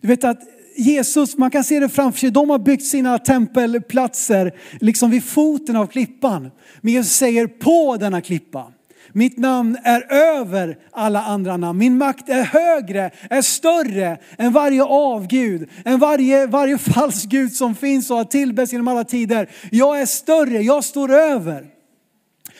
Du 0.00 0.08
vet 0.08 0.24
att 0.24 0.40
Jesus, 0.76 1.36
man 1.36 1.50
kan 1.50 1.64
se 1.64 1.80
det 1.80 1.88
framför 1.88 2.18
sig, 2.18 2.30
de 2.30 2.50
har 2.50 2.58
byggt 2.58 2.84
sina 2.84 3.18
tempelplatser 3.18 4.54
liksom 4.80 5.10
vid 5.10 5.24
foten 5.24 5.76
av 5.76 5.86
klippan. 5.86 6.50
Men 6.80 6.92
Jesus 6.92 7.12
säger 7.12 7.46
på 7.46 7.96
denna 7.96 8.20
klippa. 8.20 8.72
Mitt 9.12 9.38
namn 9.38 9.78
är 9.84 10.12
över 10.12 10.78
alla 10.90 11.22
andra 11.22 11.56
namn. 11.56 11.78
Min 11.78 11.98
makt 11.98 12.28
är 12.28 12.42
högre, 12.42 13.10
är 13.30 13.42
större 13.42 14.18
än 14.38 14.52
varje 14.52 14.84
avgud, 14.84 15.70
än 15.84 15.98
varje, 15.98 16.46
varje 16.46 16.78
falsk 16.94 17.28
gud 17.28 17.52
som 17.52 17.74
finns 17.74 18.10
och 18.10 18.16
har 18.16 18.24
tillbetts 18.24 18.72
genom 18.72 18.88
alla 18.88 19.04
tider. 19.04 19.50
Jag 19.70 20.00
är 20.00 20.06
större, 20.06 20.62
jag 20.62 20.84
står 20.84 21.12
över. 21.12 21.79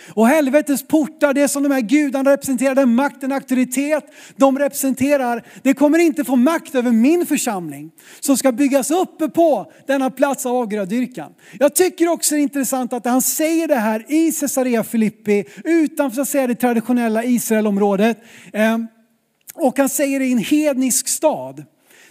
Och 0.09 0.29
helvetets 0.29 0.83
portar, 0.89 1.35
det 1.35 1.49
som 1.49 1.63
de 1.63 1.73
här 1.73 1.81
gudarna 1.81 2.31
representerar, 2.31 2.75
den 2.75 2.95
makten, 2.95 3.33
auktoritet 3.33 4.05
de 4.37 4.59
representerar, 4.59 5.47
det 5.63 5.75
kommer 5.75 5.99
inte 5.99 6.25
få 6.25 6.37
makt 6.37 6.75
över 6.75 6.93
min 6.93 7.27
församling 7.27 7.91
som 8.21 8.37
ska 8.37 8.53
byggas 8.53 8.91
uppe 8.91 9.29
på 9.29 9.73
denna 9.87 10.11
plats 10.11 10.47
av 10.47 10.57
avgudadyrkan. 10.57 11.33
Jag 11.59 11.75
tycker 11.75 12.09
också 12.09 12.35
det 12.35 12.41
är 12.41 12.43
intressant 12.43 12.93
att 12.93 13.07
han 13.07 13.23
säger 13.23 13.69
det 13.69 13.75
här 13.75 14.05
i 14.09 14.33
Caesarea 14.33 14.85
Filippi, 14.85 15.45
utanför 15.65 16.15
så 16.15 16.23
att 16.23 16.29
säga, 16.29 16.47
det 16.47 16.55
traditionella 16.55 17.25
Israelområdet. 17.25 18.19
Ehm, 18.53 18.87
och 19.55 19.79
han 19.79 19.89
säger 19.89 20.19
det 20.19 20.27
i 20.27 20.33
en 20.33 20.39
hednisk 20.39 21.09
stad. 21.09 21.65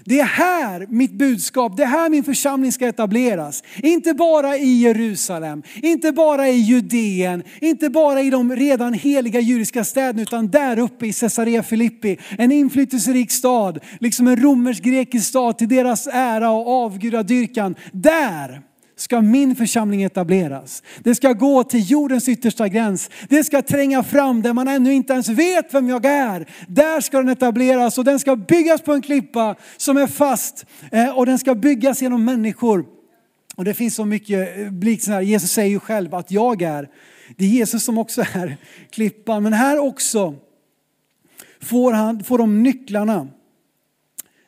Det 0.06 0.20
är 0.20 0.26
här 0.26 0.88
mitt 0.90 1.12
budskap, 1.12 1.78
det 1.78 1.84
är 1.84 1.88
här 1.88 2.10
min 2.10 2.24
församling 2.24 2.72
ska 2.72 2.88
etableras. 2.88 3.64
Inte 3.84 4.14
bara 4.14 4.58
i 4.58 4.82
Jerusalem, 4.82 5.64
inte 5.82 6.12
bara 6.12 6.50
i 6.50 6.58
Judeen, 6.58 7.44
inte 7.62 7.90
bara 7.90 8.22
i 8.22 8.30
de 8.30 8.56
redan 8.56 8.94
heliga 8.94 9.40
judiska 9.40 9.84
städerna 9.84 10.22
utan 10.22 10.48
där 10.48 10.80
uppe 10.80 11.08
i 11.08 11.14
Caesarea 11.14 11.64
Filippi. 11.64 12.18
En 12.38 12.52
inflytelserik 12.52 13.32
stad, 13.32 13.80
liksom 14.00 14.28
en 14.28 14.42
romersk-grekisk 14.42 15.28
stad 15.28 15.58
till 15.58 15.70
deras 15.70 16.08
ära 16.08 16.52
och 16.52 16.68
avgudadyrkan. 16.68 17.76
Där 17.92 18.69
ska 19.00 19.22
min 19.22 19.56
församling 19.56 20.04
etableras. 20.04 20.84
Det 21.00 21.16
ska 21.16 21.34
gå 21.34 21.64
till 21.64 21.92
jordens 21.92 22.30
yttersta 22.30 22.68
gräns. 22.68 23.10
Det 23.30 23.44
ska 23.44 23.62
tränga 23.62 24.04
fram 24.04 24.42
där 24.42 24.54
man 24.54 24.68
ännu 24.68 24.94
inte 24.94 25.14
ens 25.14 25.30
vet 25.30 25.74
vem 25.74 25.90
jag 25.90 26.06
är. 26.06 26.48
Där 26.68 27.02
ska 27.02 27.18
den 27.18 27.30
etableras 27.30 27.98
och 27.98 28.04
den 28.04 28.20
ska 28.20 28.36
byggas 28.36 28.82
på 28.82 28.94
en 28.94 29.02
klippa 29.02 29.56
som 29.78 29.98
är 29.98 30.08
fast 30.08 30.66
eh, 30.92 31.18
och 31.18 31.26
den 31.26 31.40
ska 31.40 31.56
byggas 31.56 32.02
genom 32.02 32.26
människor. 32.26 32.86
Och 33.56 33.66
det 33.66 33.74
finns 33.74 33.96
så 33.96 34.06
mycket 34.06 34.58
eh. 35.08 35.22
Jesus 35.22 35.52
säger 35.52 35.70
ju 35.70 35.80
själv 35.80 36.16
att 36.16 36.32
jag 36.32 36.62
är. 36.62 36.90
Det 37.38 37.46
är 37.46 37.50
Jesus 37.50 37.84
som 37.84 37.98
också 37.98 38.22
är 38.22 38.58
klippan. 38.90 39.44
Men 39.44 39.54
här 39.54 39.80
också 39.80 40.36
får, 41.62 41.94
han, 41.94 42.24
får 42.24 42.38
de 42.38 42.64
nycklarna 42.64 43.28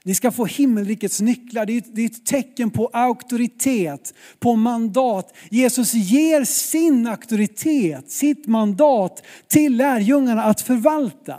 ni 0.04 0.16
ska 0.16 0.32
få 0.32 0.46
himmelrikets 0.46 1.22
nycklar. 1.22 1.66
Det 1.66 2.02
är 2.02 2.06
ett 2.06 2.26
tecken 2.26 2.70
på 2.70 2.90
auktoritet, 2.94 4.14
på 4.40 4.56
mandat. 4.56 5.36
Jesus 5.50 5.94
ger 5.94 6.44
sin 6.44 7.08
auktoritet, 7.08 8.12
sitt 8.12 8.48
mandat 8.48 9.24
till 9.48 9.78
lärjungarna 9.78 10.44
att 10.44 10.62
förvalta. 10.62 11.38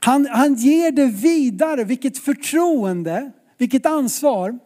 Han, 0.00 0.26
han 0.26 0.54
ger 0.54 0.90
det 0.90 1.06
vidare, 1.06 1.84
vilket 1.84 2.18
förtroende, 2.18 3.30
vilket 3.58 3.86
ansvar. 3.86 4.58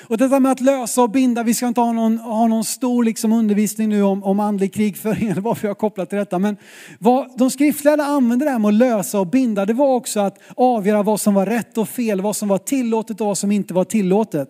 Och 0.00 0.18
detta 0.18 0.40
med 0.40 0.52
att 0.52 0.60
lösa 0.60 1.02
och 1.02 1.10
binda, 1.10 1.42
vi 1.42 1.54
ska 1.54 1.66
inte 1.66 1.80
ha 1.80 1.92
någon, 1.92 2.18
ha 2.18 2.46
någon 2.46 2.64
stor 2.64 3.04
liksom 3.04 3.32
undervisning 3.32 3.88
nu 3.88 4.02
om, 4.02 4.24
om 4.24 4.40
andlig 4.40 4.74
krigföring 4.74 5.28
eller 5.30 5.40
varför 5.40 5.68
jag 5.68 5.78
kopplat 5.78 6.08
till 6.08 6.18
detta. 6.18 6.38
Men 6.38 6.56
vad 6.98 7.38
de 7.38 7.50
skriftlärda 7.50 8.04
använde 8.04 8.44
det 8.44 8.50
här 8.50 8.58
med 8.58 8.68
att 8.68 8.74
lösa 8.74 9.20
och 9.20 9.26
binda, 9.26 9.66
det 9.66 9.72
var 9.72 9.94
också 9.94 10.20
att 10.20 10.38
avgöra 10.56 11.02
vad 11.02 11.20
som 11.20 11.34
var 11.34 11.46
rätt 11.46 11.78
och 11.78 11.88
fel, 11.88 12.20
vad 12.20 12.36
som 12.36 12.48
var 12.48 12.58
tillåtet 12.58 13.20
och 13.20 13.26
vad 13.26 13.38
som 13.38 13.52
inte 13.52 13.74
var 13.74 13.84
tillåtet. 13.84 14.48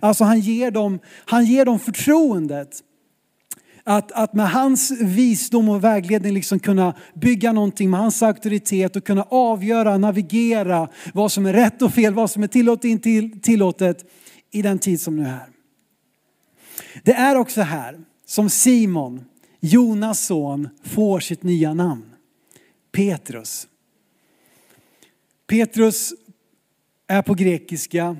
Alltså 0.00 0.24
han 0.24 0.40
ger 0.40 0.70
dem, 0.70 0.98
han 1.24 1.44
ger 1.44 1.64
dem 1.64 1.78
förtroendet. 1.78 2.70
Att, 3.84 4.12
att 4.12 4.34
med 4.34 4.50
hans 4.50 4.90
visdom 4.90 5.68
och 5.68 5.84
vägledning 5.84 6.34
liksom 6.34 6.58
kunna 6.58 6.94
bygga 7.14 7.52
någonting 7.52 7.90
med 7.90 8.00
hans 8.00 8.22
auktoritet 8.22 8.96
och 8.96 9.04
kunna 9.04 9.22
avgöra, 9.30 9.98
navigera 9.98 10.88
vad 11.14 11.32
som 11.32 11.46
är 11.46 11.52
rätt 11.52 11.82
och 11.82 11.94
fel, 11.94 12.14
vad 12.14 12.30
som 12.30 12.42
är 12.42 12.46
tillåtet 12.46 12.84
och 12.84 12.90
inte 12.90 13.40
tillåtet 13.42 14.04
i 14.50 14.62
den 14.62 14.78
tid 14.78 15.00
som 15.00 15.16
nu 15.16 15.22
är. 15.22 15.48
Det 17.02 17.12
är 17.12 17.36
också 17.36 17.60
här 17.60 18.00
som 18.26 18.50
Simon, 18.50 19.24
Jonas 19.60 20.26
son, 20.26 20.68
får 20.82 21.20
sitt 21.20 21.42
nya 21.42 21.74
namn. 21.74 22.14
Petrus. 22.92 23.66
Petrus 25.46 26.12
är 27.06 27.22
på 27.22 27.34
grekiska. 27.34 28.16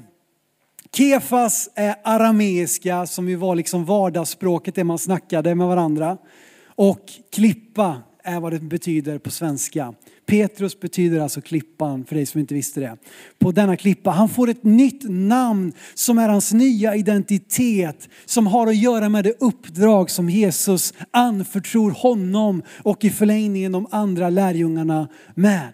Kefas 0.93 1.69
är 1.75 1.95
arameiska 2.05 3.07
som 3.07 3.29
ju 3.29 3.37
var 3.37 3.55
liksom 3.55 3.85
vardagsspråket, 3.85 4.75
det 4.75 4.85
man 4.85 4.99
snackade 4.99 5.55
med 5.55 5.67
varandra. 5.67 6.19
Och 6.67 7.13
klippa 7.33 8.03
är 8.23 8.41
vad 8.41 8.53
det 8.53 8.61
betyder 8.61 9.19
på 9.19 9.31
svenska. 9.31 9.95
Petrus 10.31 10.81
betyder 10.81 11.21
alltså 11.21 11.41
klippan, 11.41 12.05
för 12.05 12.15
dig 12.15 12.27
som 12.27 12.41
inte 12.41 12.55
visste 12.55 12.81
det. 12.81 12.97
På 13.39 13.53
denna 13.53 13.77
klippa, 13.77 14.11
han 14.11 14.29
får 14.29 14.49
ett 14.49 14.65
nytt 14.65 15.03
namn 15.09 15.73
som 15.95 16.19
är 16.19 16.29
hans 16.29 16.53
nya 16.53 16.97
identitet, 16.97 18.09
som 18.25 18.47
har 18.47 18.67
att 18.67 18.77
göra 18.77 19.09
med 19.09 19.25
det 19.25 19.41
uppdrag 19.41 20.11
som 20.11 20.31
Jesus 20.31 20.95
anförtror 21.11 21.91
honom 21.91 22.63
och 22.83 23.05
i 23.05 23.11
förlängningen 23.11 23.73
de 23.73 23.87
andra 23.91 24.31
lärjungarna 24.31 25.09
med. 25.35 25.73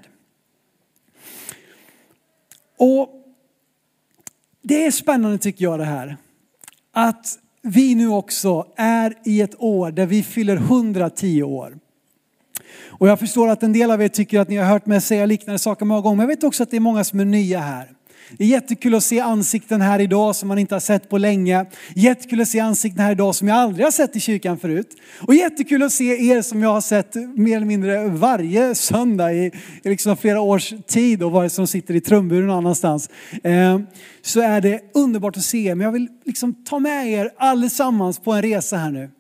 Och 2.78 3.08
det 4.62 4.86
är 4.86 4.90
spännande 4.90 5.38
tycker 5.38 5.64
jag 5.64 5.78
det 5.78 5.84
här, 5.84 6.16
att 6.92 7.38
vi 7.62 7.94
nu 7.94 8.08
också 8.08 8.66
är 8.76 9.14
i 9.24 9.40
ett 9.40 9.54
år 9.62 9.90
där 9.90 10.06
vi 10.06 10.22
fyller 10.22 10.56
110 10.56 11.42
år. 11.42 11.78
Och 12.88 13.08
jag 13.08 13.18
förstår 13.18 13.48
att 13.48 13.62
en 13.62 13.72
del 13.72 13.90
av 13.90 14.02
er 14.02 14.08
tycker 14.08 14.40
att 14.40 14.48
ni 14.48 14.56
har 14.56 14.64
hört 14.64 14.86
mig 14.86 15.00
säga 15.00 15.26
liknande 15.26 15.58
saker 15.58 15.84
många 15.84 16.00
gånger, 16.00 16.16
men 16.16 16.28
jag 16.28 16.36
vet 16.36 16.44
också 16.44 16.62
att 16.62 16.70
det 16.70 16.76
är 16.76 16.80
många 16.80 17.04
som 17.04 17.20
är 17.20 17.24
nya 17.24 17.60
här. 17.60 17.96
Det 18.30 18.44
är 18.44 18.48
jättekul 18.48 18.94
att 18.94 19.04
se 19.04 19.20
ansikten 19.20 19.80
här 19.80 20.00
idag 20.00 20.36
som 20.36 20.48
man 20.48 20.58
inte 20.58 20.74
har 20.74 20.80
sett 20.80 21.08
på 21.08 21.18
länge. 21.18 21.66
Jättekul 21.94 22.40
att 22.40 22.48
se 22.48 22.60
ansikten 22.60 23.04
här 23.04 23.12
idag 23.12 23.34
som 23.34 23.48
jag 23.48 23.56
aldrig 23.56 23.86
har 23.86 23.90
sett 23.90 24.16
i 24.16 24.20
kyrkan 24.20 24.58
förut. 24.58 24.96
Och 25.20 25.34
jättekul 25.34 25.82
att 25.82 25.92
se 25.92 26.04
er 26.04 26.42
som 26.42 26.62
jag 26.62 26.70
har 26.70 26.80
sett 26.80 27.14
mer 27.14 27.56
eller 27.56 27.66
mindre 27.66 28.08
varje 28.08 28.74
söndag 28.74 29.32
i, 29.32 29.52
i 29.82 29.88
liksom 29.88 30.16
flera 30.16 30.40
års 30.40 30.74
tid 30.86 31.22
och 31.22 31.30
vare 31.30 31.50
sig 31.50 31.62
de 31.62 31.66
sitter 31.66 31.94
i 31.94 32.00
trumburen 32.00 32.46
någon 32.46 32.56
annanstans. 32.56 33.10
Eh, 33.44 33.78
så 34.22 34.40
är 34.40 34.60
det 34.60 34.80
underbart 34.94 35.36
att 35.36 35.42
se 35.42 35.66
er. 35.66 35.74
Men 35.74 35.84
jag 35.84 35.92
vill 35.92 36.08
liksom 36.24 36.64
ta 36.64 36.78
med 36.78 37.12
er 37.12 37.30
allesammans 37.36 38.18
på 38.18 38.32
en 38.32 38.42
resa 38.42 38.76
här 38.76 38.90
nu. 38.90 39.10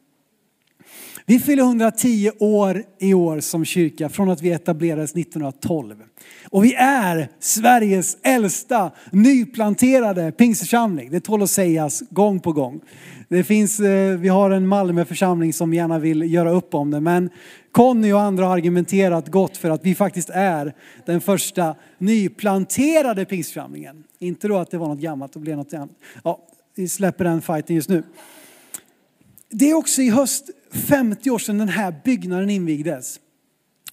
Vi 1.28 1.38
fyller 1.38 1.62
110 1.62 2.30
år 2.38 2.84
i 2.98 3.14
år 3.14 3.40
som 3.40 3.64
kyrka 3.64 4.08
från 4.08 4.30
att 4.30 4.42
vi 4.42 4.50
etablerades 4.52 5.10
1912. 5.10 6.02
Och 6.50 6.64
vi 6.64 6.74
är 6.74 7.28
Sveriges 7.40 8.16
äldsta 8.22 8.90
nyplanterade 9.12 10.32
pingstförsamling. 10.32 11.10
Det 11.10 11.20
tål 11.20 11.42
att 11.42 11.50
sägas 11.50 12.02
gång 12.10 12.40
på 12.40 12.52
gång. 12.52 12.80
Det 13.28 13.44
finns, 13.44 13.80
eh, 13.80 14.18
vi 14.18 14.28
har 14.28 14.50
en 14.50 14.66
Malmöförsamling 14.66 15.52
som 15.52 15.74
gärna 15.74 15.98
vill 15.98 16.32
göra 16.32 16.50
upp 16.50 16.74
om 16.74 16.90
det. 16.90 17.00
Men 17.00 17.30
Conny 17.72 18.12
och 18.12 18.20
andra 18.20 18.46
har 18.46 18.56
argumenterat 18.56 19.28
gott 19.28 19.56
för 19.56 19.70
att 19.70 19.84
vi 19.84 19.94
faktiskt 19.94 20.30
är 20.30 20.74
den 21.06 21.20
första 21.20 21.74
nyplanterade 21.98 23.24
pingstförsamlingen. 23.24 24.04
Inte 24.18 24.48
då 24.48 24.58
att 24.58 24.70
det 24.70 24.78
var 24.78 24.88
något 24.88 25.00
gammalt 25.00 25.36
och 25.36 25.42
blev 25.42 25.56
något 25.56 25.74
annat. 25.74 25.90
Ja, 26.24 26.38
vi 26.76 26.88
släpper 26.88 27.24
den 27.24 27.42
fighten 27.42 27.76
just 27.76 27.88
nu. 27.88 28.02
Det 29.50 29.70
är 29.70 29.74
också 29.74 30.02
i 30.02 30.10
höst 30.10 30.50
50 30.76 31.30
år 31.30 31.38
sedan 31.38 31.58
den 31.58 31.68
här 31.68 31.94
byggnaden 32.04 32.50
invigdes. 32.50 33.20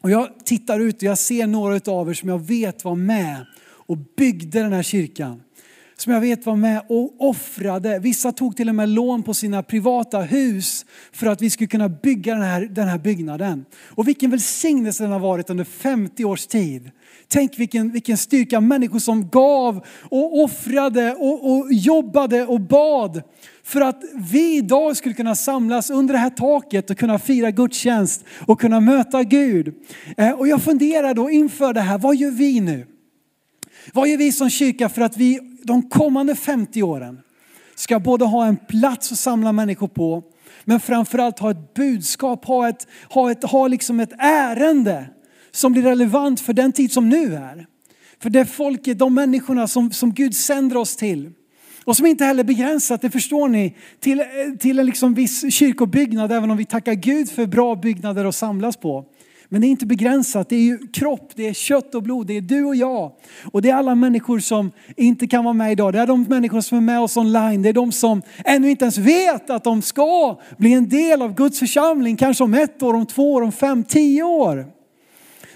Och 0.02 0.12
jag 0.12 0.46
tittar 0.46 0.80
ut 0.80 0.96
och 0.96 1.04
jag 1.04 1.18
ser 1.18 1.48
några 1.48 1.92
av 1.92 2.10
er 2.10 2.14
som 2.14 2.30
jag 2.30 2.48
vet 2.48 2.84
var 2.84 2.96
med 2.96 3.46
och 3.88 3.98
byggde 4.18 4.60
den 4.60 4.74
här 4.74 4.84
kyrkan 4.84 5.42
som 5.98 6.14
jag 6.14 6.22
vet 6.22 6.46
var 6.46 6.56
med 6.56 6.82
och 6.90 7.16
offrade. 7.20 8.00
Vissa 8.00 8.32
tog 8.32 8.56
till 8.56 8.70
och 8.70 8.76
med 8.76 8.90
lån 8.90 9.24
på 9.24 9.34
sina 9.34 9.64
privata 9.64 10.22
hus 10.22 10.86
för 11.12 11.28
att 11.28 11.42
vi 11.42 11.50
skulle 11.50 11.68
kunna 11.68 11.90
bygga 11.90 12.34
den 12.34 12.44
här, 12.44 12.62
den 12.62 12.88
här 12.88 12.98
byggnaden. 12.98 13.66
Och 13.90 14.08
vilken 14.08 14.32
välsignelse 14.32 15.04
den 15.04 15.12
har 15.12 15.20
varit 15.20 15.50
under 15.50 15.64
50 15.64 16.26
års 16.26 16.48
tid. 16.48 16.92
Tänk 17.28 17.60
vilken, 17.60 17.92
vilken 17.92 18.18
styrka 18.18 18.62
människor 18.62 19.00
som 19.00 19.30
gav 19.30 19.86
och 20.02 20.44
offrade 20.44 21.14
och, 21.14 21.52
och 21.52 21.74
jobbade 21.74 22.46
och 22.46 22.62
bad 22.62 23.22
för 23.64 23.82
att 23.82 24.04
vi 24.16 24.58
idag 24.58 24.98
skulle 24.98 25.16
kunna 25.16 25.36
samlas 25.36 25.90
under 25.90 26.14
det 26.14 26.20
här 26.20 26.30
taket 26.30 26.90
och 26.90 26.98
kunna 26.98 27.20
fira 27.20 27.52
gudstjänst 27.52 28.24
och 28.46 28.62
kunna 28.62 28.80
möta 28.80 29.24
Gud. 29.24 29.74
Eh, 30.18 30.32
och 30.32 30.48
jag 30.48 30.62
funderar 30.62 31.14
då 31.14 31.30
inför 31.30 31.74
det 31.74 31.82
här, 31.82 31.98
vad 31.98 32.16
gör 32.16 32.32
vi 32.32 32.60
nu? 32.60 32.88
Vad 33.94 34.08
gör 34.08 34.18
vi 34.18 34.32
som 34.32 34.50
kyrka 34.50 34.90
för 34.90 35.02
att 35.02 35.18
vi 35.18 35.40
de 35.64 35.90
kommande 35.90 36.36
50 36.36 36.84
åren 36.84 37.20
ska 37.76 38.00
både 38.00 38.26
ha 38.26 38.46
en 38.46 38.58
plats 38.58 39.12
att 39.12 39.20
samla 39.20 39.52
människor 39.52 39.88
på, 39.88 40.24
men 40.64 40.80
framförallt 40.80 41.40
ha 41.40 41.52
ett 41.52 41.74
budskap, 41.74 42.46
ha, 42.46 42.70
ett, 42.70 42.88
ha, 43.10 43.32
ett, 43.32 43.44
ha 43.44 43.68
liksom 43.68 44.00
ett 44.00 44.14
ärende 44.18 45.06
som 45.52 45.72
blir 45.72 45.84
relevant 45.84 46.40
för 46.40 46.54
den 46.54 46.72
tid 46.72 46.92
som 46.92 47.10
nu 47.10 47.36
är. 47.36 47.66
För 48.20 48.30
det 48.30 48.46
folket, 48.46 49.00
de 49.00 49.14
människorna 49.14 49.68
som, 49.68 49.92
som 49.92 50.14
Gud 50.14 50.36
sänder 50.36 50.78
oss 50.78 50.96
till. 50.96 51.32
Och 51.86 51.98
som 51.98 52.06
inte 52.06 52.26
heller 52.26 52.44
begränsat, 52.44 53.02
det 53.02 53.10
förstår 53.10 53.48
ni, 53.48 53.76
till, 54.00 54.24
till 54.60 54.80
en 54.80 54.86
liksom 54.86 55.14
viss 55.14 55.54
kyrkobyggnad, 55.54 56.32
även 56.32 56.52
om 56.52 56.58
vi 56.58 56.66
tackar 56.66 56.94
Gud 56.94 57.30
för 57.30 57.46
bra 57.46 57.76
byggnader 57.76 58.26
att 58.26 58.36
samlas 58.36 58.78
på. 58.78 59.06
Men 59.54 59.62
det 59.62 59.68
är 59.68 59.70
inte 59.70 59.86
begränsat, 59.86 60.50
det 60.50 60.56
är 60.56 60.62
ju 60.62 60.78
kropp, 60.78 61.32
det 61.36 61.48
är 61.48 61.54
kött 61.54 61.96
och 61.96 62.04
blod, 62.04 62.28
det 62.28 62.38
är 62.38 62.42
du 62.42 62.64
och 62.66 62.76
jag. 62.76 63.12
Och 63.52 63.62
det 63.62 63.70
är 63.70 63.76
alla 63.76 63.96
människor 63.96 64.40
som 64.40 64.72
inte 64.98 65.28
kan 65.28 65.44
vara 65.44 65.54
med 65.54 65.72
idag. 65.72 65.94
Det 65.94 66.00
är 66.00 66.08
de 66.08 66.24
människor 66.24 66.62
som 66.62 66.78
är 66.78 66.82
med 66.82 67.00
oss 67.00 67.18
online. 67.18 67.62
Det 67.62 67.70
är 67.70 67.74
de 67.74 67.92
som 67.92 68.22
ännu 68.46 68.70
inte 68.70 68.86
ens 68.86 68.98
vet 68.98 69.50
att 69.50 69.64
de 69.64 69.82
ska 69.82 70.40
bli 70.58 70.74
en 70.74 70.90
del 70.90 71.22
av 71.22 71.36
Guds 71.36 71.60
församling, 71.60 72.18
kanske 72.18 72.44
om 72.44 72.54
ett 72.54 72.84
år, 72.84 72.94
om 72.94 73.06
två 73.06 73.34
år, 73.34 73.42
om 73.42 73.52
fem, 73.52 73.84
tio 73.84 74.24
år. 74.24 74.66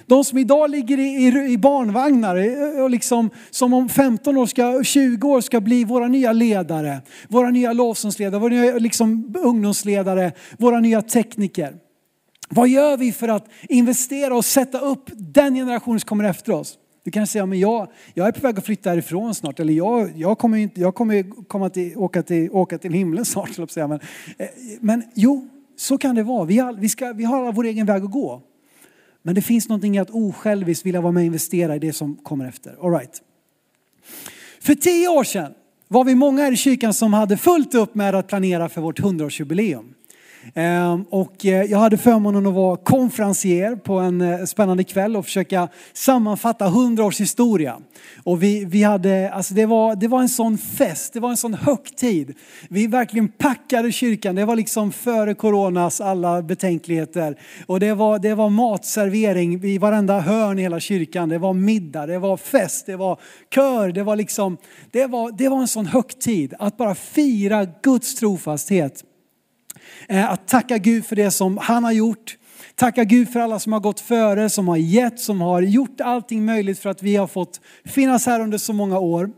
De 0.06 0.24
som 0.24 0.38
idag 0.38 0.70
ligger 0.70 1.00
i, 1.00 1.51
i, 1.51 1.58
barnvagnar 1.58 2.36
och 2.82 2.89
liksom, 2.89 3.30
som 3.50 3.74
om 3.74 3.89
15 3.89 4.38
år, 4.38 4.46
ska, 4.46 4.84
20 4.84 5.27
år 5.27 5.42
ska 5.42 5.62
bli 5.62 5.84
våra 5.84 6.08
nya 6.08 6.32
ledare, 6.32 7.01
våra 7.27 7.50
nya 7.50 7.74
lovsångsledare, 7.74 8.42
våra 8.42 8.54
nya 8.54 8.77
liksom, 8.77 9.36
ungdomsledare, 9.38 10.32
våra 10.58 10.80
nya 10.80 11.01
tekniker. 11.01 11.87
Vad 12.50 12.70
gör 12.70 12.98
vi 12.98 13.12
för 13.12 13.27
att 13.27 13.46
investera 13.70 14.36
och 14.36 14.46
sätta 14.46 14.80
upp 14.80 15.10
den 15.16 15.56
generation 15.56 16.00
som 16.00 16.08
kommer 16.08 16.24
efter 16.24 16.51
oss? 16.51 16.77
Du 17.04 17.12
kan 17.12 17.27
säga, 17.27 17.46
men 17.46 17.60
jag, 17.60 17.88
jag 18.13 18.27
är 18.27 18.32
på 18.32 18.39
väg 18.39 18.58
att 18.58 18.66
flytta 18.66 18.89
härifrån 18.89 19.36
snart. 19.36 19.60
Eller 19.60 19.74
jag, 19.74 20.12
jag 20.16 20.38
kommer, 20.38 20.58
inte, 20.58 20.82
jag 20.82 20.96
kommer 20.96 21.46
komma 21.48 21.70
till, 21.70 21.98
åka, 21.98 22.24
till, 22.24 22.51
åka 22.51 22.77
till 22.77 22.94
himlen 22.94 23.25
snart. 23.36 23.75
Men, 23.75 23.92
eh, 23.92 24.00
men 24.80 25.04
jo, 25.13 25.48
så 25.77 25.98
kan 25.98 26.16
det 26.16 26.24
vara. 26.24 26.46
Vi 26.46 26.58
har, 26.58 26.74
vi, 26.74 26.89
ska, 26.89 27.13
vi 27.13 27.24
har 27.24 27.51
vår 27.51 27.63
egen 27.63 27.86
väg 27.86 28.04
att 28.04 28.12
gå. 28.12 28.42
Men 29.22 29.36
det 29.36 29.42
finns 29.42 29.70
någonting 29.70 29.96
i 29.96 30.00
att 30.00 30.10
osjälviskt 30.10 30.86
vilja 30.86 31.01
vara 31.01 31.12
med 31.12 31.22
och 31.22 31.25
investera 31.25 31.75
i 31.75 31.80
det 31.80 31.94
som 31.94 32.16
kommer 32.16 32.48
efter. 32.48 32.75
All 32.82 32.92
right. 32.92 33.22
För 34.62 34.75
tio 34.75 35.08
år 35.08 35.24
sedan 35.24 35.54
var 35.88 36.04
vi 36.04 36.16
många 36.16 36.44
här 36.44 36.51
i 36.51 36.56
kyrkan 36.56 36.94
som 36.94 37.13
hade 37.13 37.38
fullt 37.38 37.75
upp 37.75 37.96
med 37.96 38.16
att 38.16 38.27
planera 38.27 38.70
för 38.70 38.82
vårt 38.82 39.00
100-årsjubileum. 39.00 39.94
Ehm, 40.56 41.04
och 41.10 41.46
eh, 41.46 41.63
jag 41.63 41.80
hade 41.80 41.98
förmånen 41.98 42.48
att 42.48 42.54
vara 42.54 42.77
konferencier 42.77 43.75
på 43.75 43.94
en 43.94 44.22
eh, 44.22 44.46
spännande 44.46 44.84
kväll 44.84 45.18
och 45.18 45.25
försöka 45.25 45.68
sammanfatta 45.94 46.66
100 46.66 47.04
års 47.04 47.22
historia. 47.22 47.77
Och 48.24 48.44
vi, 48.44 48.66
vi 48.66 48.84
hade, 48.84 49.32
alltså 49.34 49.54
det, 49.54 49.66
var, 49.66 49.96
det 49.96 50.08
var 50.08 50.22
en 50.22 50.30
sån 50.30 50.58
fest, 50.58 51.13
det 51.13 51.20
var 51.20 51.30
en 51.30 51.38
sån 51.38 51.54
högtid. 51.54 52.34
Vi 52.70 52.88
verkligen 52.88 53.27
packade 53.27 53.92
kyrkan, 53.92 54.36
det 54.36 54.46
var 54.46 54.56
liksom 54.56 54.92
före 54.92 55.34
coronas 55.34 56.01
alla 56.01 56.42
betänkligheter. 56.42 57.38
Och 57.66 57.80
det 57.80 57.94
var, 57.94 58.20
det 58.20 58.34
var 58.34 58.50
matservering 58.50 59.63
i 59.63 59.77
varenda 59.77 60.20
hörn 60.20 60.60
i 60.60 60.62
hela 60.62 60.80
kyrkan. 60.80 61.30
Det 61.30 61.38
var 61.38 61.54
middag, 61.54 62.06
det 62.06 62.20
var 62.20 62.38
fest, 62.38 62.86
det 62.86 62.96
var 62.96 63.20
kör, 63.56 63.92
det 63.92 64.04
var 64.04 64.16
liksom, 64.16 64.58
det 64.92 65.08
var, 65.08 65.32
det 65.32 65.50
var 65.50 65.62
en 65.62 65.67
sån 65.67 65.86
högtid 65.86 66.54
att 66.60 66.78
bara 66.78 66.95
fira 66.95 67.67
Guds 67.84 68.15
trofasthet 68.15 69.04
Eh, 70.08 70.32
att 70.32 70.47
tacka 70.47 70.78
Gud 70.78 71.06
för 71.06 71.15
det 71.15 71.32
som 71.32 71.58
han 71.58 71.84
har 71.84 71.91
gjort. 71.91 72.38
Tacka 72.76 73.04
Gud 73.04 73.30
för 73.30 73.39
alla 73.39 73.60
som 73.60 73.73
har 73.73 73.80
gått 73.80 74.00
före, 74.00 74.50
som 74.50 74.67
har 74.67 74.78
gett, 74.78 75.19
som 75.19 75.41
har 75.41 75.62
gjort 75.62 76.02
allting 76.02 76.45
möjligt 76.45 76.80
för 76.80 76.89
att 76.89 77.04
vi 77.04 77.15
har 77.15 77.28
fått 77.28 77.62
finnas 77.86 78.26
här 78.26 78.39
under 78.39 78.58
så 78.58 78.73
många 78.73 79.00
år. 79.00 79.30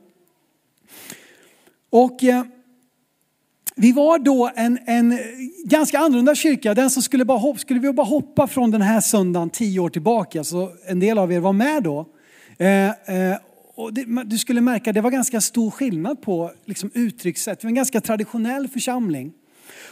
Och 1.89 2.23
eh, 2.23 2.43
vi 3.75 3.91
var 3.91 4.19
då 4.19 4.51
en, 4.55 4.79
en 4.85 5.19
ganska 5.65 5.99
annorlunda 5.99 6.35
kyrka. 6.35 6.73
Den 6.73 6.89
som 6.89 7.03
skulle, 7.03 7.25
bara 7.25 7.37
hoppa, 7.37 7.59
skulle 7.59 7.79
vi 7.79 7.93
bara 7.93 8.07
hoppa 8.07 8.47
från 8.47 8.71
den 8.71 8.81
här 8.81 9.01
söndagen 9.01 9.49
tio 9.49 9.79
år 9.79 9.89
tillbaka, 9.89 10.43
så 10.43 10.71
en 10.87 10.99
del 10.99 11.17
av 11.17 11.31
er 11.31 11.39
var 11.39 11.53
med 11.53 11.83
då. 11.83 12.05
Eh, 12.57 12.89
eh, 12.89 13.37
och 13.75 13.93
det, 13.93 14.23
du 14.23 14.37
skulle 14.37 14.61
märka 14.61 14.89
att 14.89 14.93
det 14.93 15.01
var 15.01 15.11
ganska 15.11 15.41
stor 15.41 15.71
skillnad 15.71 16.21
på 16.21 16.51
liksom, 16.65 16.91
uttryckssätt. 16.93 17.63
Vi 17.63 17.65
var 17.65 17.69
en 17.69 17.75
ganska 17.75 18.01
traditionell 18.01 18.67
församling. 18.67 19.33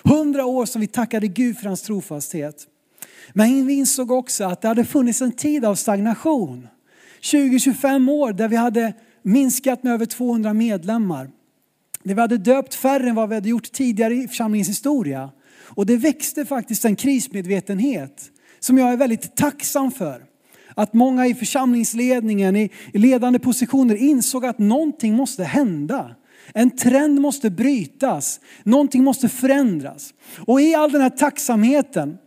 Hundra 0.03 0.45
år 0.45 0.65
som 0.65 0.81
vi 0.81 0.87
tackade 0.87 1.27
Gud 1.27 1.57
för 1.57 1.67
hans 1.67 1.81
trofasthet. 1.81 2.67
Men 3.33 3.67
vi 3.67 3.73
insåg 3.73 4.11
också 4.11 4.43
att 4.43 4.61
det 4.61 4.67
hade 4.67 4.85
funnits 4.85 5.21
en 5.21 5.31
tid 5.31 5.65
av 5.65 5.75
stagnation. 5.75 6.67
20-25 7.21 8.11
år 8.11 8.33
där 8.33 8.47
vi 8.47 8.55
hade 8.55 8.93
minskat 9.23 9.83
med 9.83 9.93
över 9.93 10.05
200 10.05 10.53
medlemmar. 10.53 11.29
Där 12.03 12.15
vi 12.15 12.21
hade 12.21 12.37
döpt 12.37 12.75
färre 12.75 13.09
än 13.09 13.15
vad 13.15 13.29
vi 13.29 13.35
hade 13.35 13.49
gjort 13.49 13.71
tidigare 13.71 14.15
i 14.15 14.27
församlingens 14.27 14.69
historia. 14.69 15.29
Och 15.59 15.85
det 15.85 15.97
växte 15.97 16.45
faktiskt 16.45 16.85
en 16.85 16.95
krismedvetenhet 16.95 18.31
som 18.59 18.77
jag 18.77 18.93
är 18.93 18.97
väldigt 18.97 19.35
tacksam 19.35 19.91
för. 19.91 20.23
Att 20.75 20.93
många 20.93 21.27
i 21.27 21.33
församlingsledningen, 21.33 22.55
i 22.55 22.69
ledande 22.93 23.39
positioner 23.39 23.95
insåg 23.95 24.45
att 24.45 24.59
någonting 24.59 25.13
måste 25.13 25.43
hända. 25.43 26.15
En 26.53 26.71
trend 26.71 27.21
måste 27.21 27.49
brytas. 27.49 28.39
Någonting 28.63 29.03
måste 29.03 29.29
förändras. 29.29 30.13
Och 30.37 30.61
i 30.61 30.75
all 30.75 30.91
den 30.91 31.01
här 31.01 31.09
tacksamheten 31.09 32.17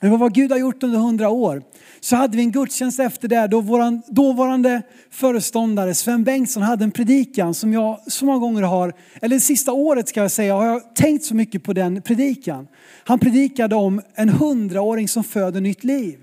över 0.00 0.16
vad 0.16 0.34
Gud 0.34 0.50
har 0.50 0.58
gjort 0.58 0.82
under 0.82 0.98
hundra 0.98 1.28
år 1.28 1.62
så 2.00 2.16
hade 2.16 2.36
vi 2.36 2.42
en 2.42 2.52
gudstjänst 2.52 3.00
efter 3.00 3.28
det 3.28 3.46
då 3.46 3.60
vår 3.60 4.12
dåvarande 4.12 4.82
föreståndare 5.10 5.94
Sven 5.94 6.24
Bengtsson 6.24 6.62
hade 6.62 6.84
en 6.84 6.90
predikan 6.90 7.54
som 7.54 7.72
jag 7.72 8.12
så 8.12 8.24
många 8.24 8.38
gånger 8.38 8.62
har, 8.62 8.94
eller 9.22 9.36
det 9.36 9.40
sista 9.40 9.72
året 9.72 10.08
ska 10.08 10.20
jag 10.20 10.30
säga, 10.30 10.54
har 10.54 10.66
jag 10.66 10.94
tänkt 10.94 11.24
så 11.24 11.34
mycket 11.34 11.64
på 11.64 11.72
den 11.72 12.02
predikan. 12.02 12.68
Han 13.04 13.18
predikade 13.18 13.74
om 13.74 14.00
en 14.14 14.28
hundraåring 14.28 15.08
som 15.08 15.24
föder 15.24 15.60
nytt 15.60 15.84
liv 15.84 16.18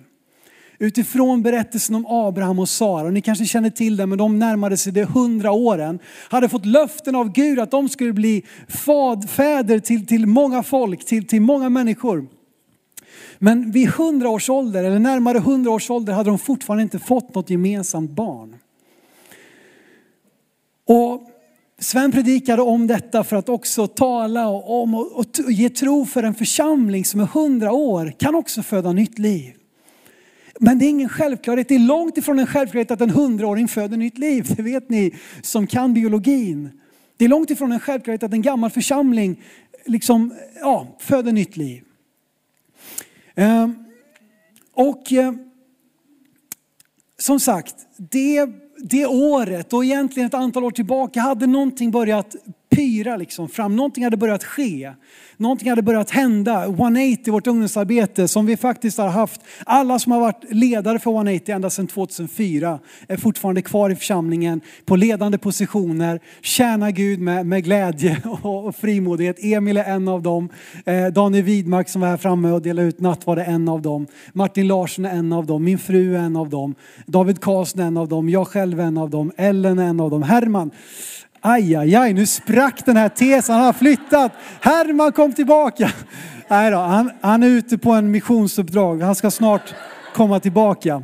utifrån 0.79 1.41
berättelsen 1.41 1.95
om 1.95 2.05
Abraham 2.05 2.59
och 2.59 2.69
Sara. 2.69 3.09
Ni 3.09 3.21
kanske 3.21 3.45
känner 3.45 3.69
till 3.69 3.97
det, 3.97 4.05
men 4.05 4.17
de 4.17 4.39
närmade 4.39 4.77
sig 4.77 4.93
de 4.93 5.03
hundra 5.03 5.51
åren. 5.51 5.99
Hade 6.29 6.49
fått 6.49 6.65
löften 6.65 7.15
av 7.15 7.31
Gud 7.31 7.59
att 7.59 7.71
de 7.71 7.89
skulle 7.89 8.13
bli 8.13 8.43
fäder 9.27 9.79
till, 9.79 10.07
till 10.07 10.25
många 10.25 10.63
folk, 10.63 11.05
till, 11.05 11.27
till 11.27 11.41
många 11.41 11.69
människor. 11.69 12.27
Men 13.39 13.71
vid 13.71 13.87
hundra 13.87 14.29
års 14.29 14.49
ålder, 14.49 14.83
eller 14.83 14.99
närmare 14.99 15.39
hundra 15.39 15.71
års 15.71 15.89
ålder, 15.89 16.13
hade 16.13 16.29
de 16.29 16.39
fortfarande 16.39 16.83
inte 16.83 16.99
fått 16.99 17.35
något 17.35 17.49
gemensamt 17.49 18.11
barn. 18.11 18.55
Och 20.87 21.21
Sven 21.79 22.11
predikade 22.11 22.61
om 22.61 22.87
detta 22.87 23.23
för 23.23 23.35
att 23.35 23.49
också 23.49 23.87
tala 23.87 24.47
om 24.47 24.93
och 24.95 25.25
ge 25.49 25.69
tro 25.69 26.05
för 26.05 26.23
en 26.23 26.35
församling 26.35 27.05
som 27.05 27.19
är 27.19 27.25
hundra 27.25 27.71
år 27.71 28.13
kan 28.19 28.35
också 28.35 28.63
föda 28.63 28.91
nytt 28.91 29.19
liv. 29.19 29.59
Men 30.62 30.80
det 30.80 30.86
är 30.86 30.89
ingen 30.89 31.10
självklarhet. 31.10 31.67
Det 31.67 31.76
är 31.76 31.80
långt 31.80 32.17
ifrån 32.17 32.39
en 32.39 32.48
självklarhet 32.48 32.91
att 32.91 33.02
en 33.02 33.10
hundraåring 33.10 33.67
föder 33.67 33.98
nytt 33.98 34.17
liv. 34.17 34.54
Det 34.58 34.63
vet 34.63 34.89
ni 34.89 35.15
som 35.41 35.67
kan 35.67 35.93
biologin. 35.93 36.69
Det 37.17 37.26
är 37.26 37.30
långt 37.30 37.50
ifrån 37.50 37.72
en 37.72 37.80
självklarhet 37.80 38.24
att 38.24 38.34
en 38.34 38.41
gammal 38.41 38.69
församling 38.69 39.41
liksom, 39.86 40.34
ja, 40.62 40.98
föder 41.00 41.32
nytt 41.32 41.58
liv. 41.58 41.84
Ehm, 43.36 43.76
och 44.74 45.13
eh, 45.13 45.34
som 47.17 47.39
sagt, 47.39 47.76
det, 47.98 48.50
det 48.78 49.06
året 49.06 49.74
och 49.74 49.86
egentligen 49.86 50.28
ett 50.28 50.34
antal 50.34 50.63
år 50.63 50.72
tillbaka 50.72 51.22
hade 51.22 51.48
någonting 51.48 51.91
börjat 51.91 52.36
pyra 52.69 53.17
liksom 53.17 53.49
fram. 53.49 53.75
Någonting 53.75 54.03
hade 54.03 54.17
börjat 54.17 54.43
ske. 54.43 54.91
Någonting 55.38 55.69
hade 55.69 55.82
börjat 55.82 56.12
hända. 56.12 56.63
180, 56.63 57.32
vårt 57.34 57.47
ungdomsarbete 57.47 58.27
som 58.27 58.45
vi 58.45 58.58
faktiskt 58.58 58.97
har 58.97 59.08
haft. 59.08 59.41
Alla 59.65 59.99
som 59.99 60.12
har 60.12 60.19
varit 60.19 60.43
ledare 60.49 60.99
för 60.99 61.12
180 61.12 61.55
ända 61.55 61.69
sedan 61.69 61.88
2004 61.88 62.79
är 63.08 63.17
fortfarande 63.17 63.62
kvar 63.62 63.89
i 63.89 63.95
församlingen 63.95 64.62
på 64.86 64.95
ledande 64.95 65.38
positioner. 65.38 66.19
Tjänar 66.41 66.91
Gud 66.91 67.19
med, 67.19 67.45
med 67.45 67.63
glädje 67.63 68.21
och, 68.41 68.65
och 68.65 68.75
frimodighet. 68.75 69.43
Emil 69.43 69.77
är 69.77 69.84
en 69.84 70.08
av 70.08 70.21
dem. 70.21 70.49
Eh, 70.86 71.08
Daniel 71.08 71.43
Widmark 71.43 71.89
som 71.89 72.01
var 72.01 72.08
här 72.08 72.17
framme 72.17 72.51
och 72.51 72.62
delade 72.62 72.88
ut 72.88 72.99
natt 72.99 73.27
var 73.27 73.36
det 73.36 73.43
en 73.43 73.69
av 73.69 73.82
dem. 73.82 74.08
Martin 74.34 74.67
Larsson 74.67 75.05
är 75.05 75.10
en 75.10 75.34
av 75.34 75.45
dem. 75.45 75.63
Min 75.63 75.79
fru 75.79 76.15
är 76.15 76.19
en 76.19 76.36
av 76.36 76.49
dem. 76.49 76.75
David 77.05 77.41
Karlsson 77.41 77.82
är 77.82 77.86
en 77.86 77.97
av 77.97 78.08
dem. 78.08 78.29
Jag 78.29 78.47
själv 78.47 78.79
är 78.79 78.84
en 78.84 78.97
av 78.97 79.10
dem. 79.10 79.32
Ellen 79.38 79.79
är 79.79 79.86
en 79.86 79.99
av 79.99 80.10
dem. 80.10 80.23
Herman 80.23 80.71
Aj, 81.41 81.75
aj, 81.75 81.95
aj, 81.95 82.13
nu 82.13 82.25
sprack 82.25 82.86
den 82.86 82.97
här 82.97 83.10
tesen. 83.10 83.56
Han 83.56 83.65
har 83.65 83.73
flyttat. 83.73 84.32
Herman 84.62 85.12
kom 85.12 85.34
tillbaka. 85.34 85.91
Nej 86.47 86.71
då, 86.71 86.78
han, 86.78 87.12
han 87.21 87.43
är 87.43 87.47
ute 87.47 87.78
på 87.78 87.91
en 87.91 88.12
missionsuppdrag. 88.12 89.02
Han 89.02 89.15
ska 89.15 89.32
snart 89.32 89.75
komma 90.13 90.39
tillbaka. 90.39 91.04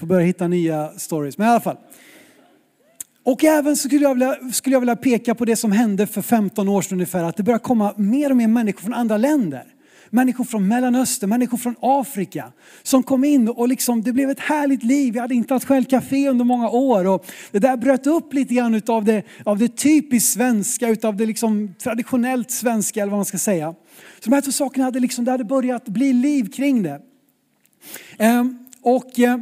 Får 0.00 0.06
börja 0.06 0.26
hitta 0.26 0.48
nya 0.48 0.88
stories, 0.96 1.38
men 1.38 1.46
i 1.46 1.50
alla 1.50 1.60
fall. 1.60 1.76
Och 3.24 3.44
även 3.44 3.76
så 3.76 3.88
skulle 3.88 4.02
jag, 4.02 4.14
vilja, 4.14 4.36
skulle 4.52 4.76
jag 4.76 4.80
vilja 4.80 4.96
peka 4.96 5.34
på 5.34 5.44
det 5.44 5.56
som 5.56 5.72
hände 5.72 6.06
för 6.06 6.22
15 6.22 6.68
år 6.68 6.82
sedan 6.82 6.96
ungefär, 6.96 7.24
att 7.24 7.36
det 7.36 7.42
börjar 7.42 7.58
komma 7.58 7.94
mer 7.96 8.30
och 8.30 8.36
mer 8.36 8.48
människor 8.48 8.80
från 8.80 8.94
andra 8.94 9.16
länder. 9.16 9.64
Människor 10.10 10.44
från 10.44 10.68
Mellanöstern, 10.68 11.30
människor 11.30 11.58
från 11.58 11.74
Afrika 11.80 12.52
som 12.82 13.02
kom 13.02 13.24
in 13.24 13.48
och 13.48 13.68
liksom, 13.68 14.02
det 14.02 14.12
blev 14.12 14.30
ett 14.30 14.40
härligt 14.40 14.82
liv. 14.82 15.12
Vi 15.12 15.18
hade 15.18 15.34
internationellt 15.34 15.90
café 15.90 16.28
under 16.28 16.44
många 16.44 16.70
år 16.70 17.06
och 17.06 17.26
det 17.50 17.58
där 17.58 17.76
bröt 17.76 18.06
upp 18.06 18.34
lite 18.34 18.54
grann 18.54 18.74
utav 18.74 19.04
det, 19.04 19.22
av 19.44 19.58
det 19.58 19.76
typiskt 19.76 20.32
svenska, 20.32 20.88
utav 20.88 21.16
det 21.16 21.26
liksom 21.26 21.74
traditionellt 21.78 22.50
svenska 22.50 23.02
eller 23.02 23.10
vad 23.10 23.18
man 23.18 23.24
ska 23.24 23.38
säga. 23.38 23.74
Så 24.20 24.30
de 24.30 24.32
här 24.34 24.40
två 24.40 24.52
sakerna 24.52 24.84
hade 24.84 25.00
liksom, 25.00 25.24
det 25.24 25.30
hade 25.30 25.44
börjat 25.44 25.84
bli 25.84 26.12
liv 26.12 26.50
kring 26.52 26.82
det. 26.82 27.00
Ehm, 28.18 28.58
och 28.82 29.18
eh, 29.18 29.38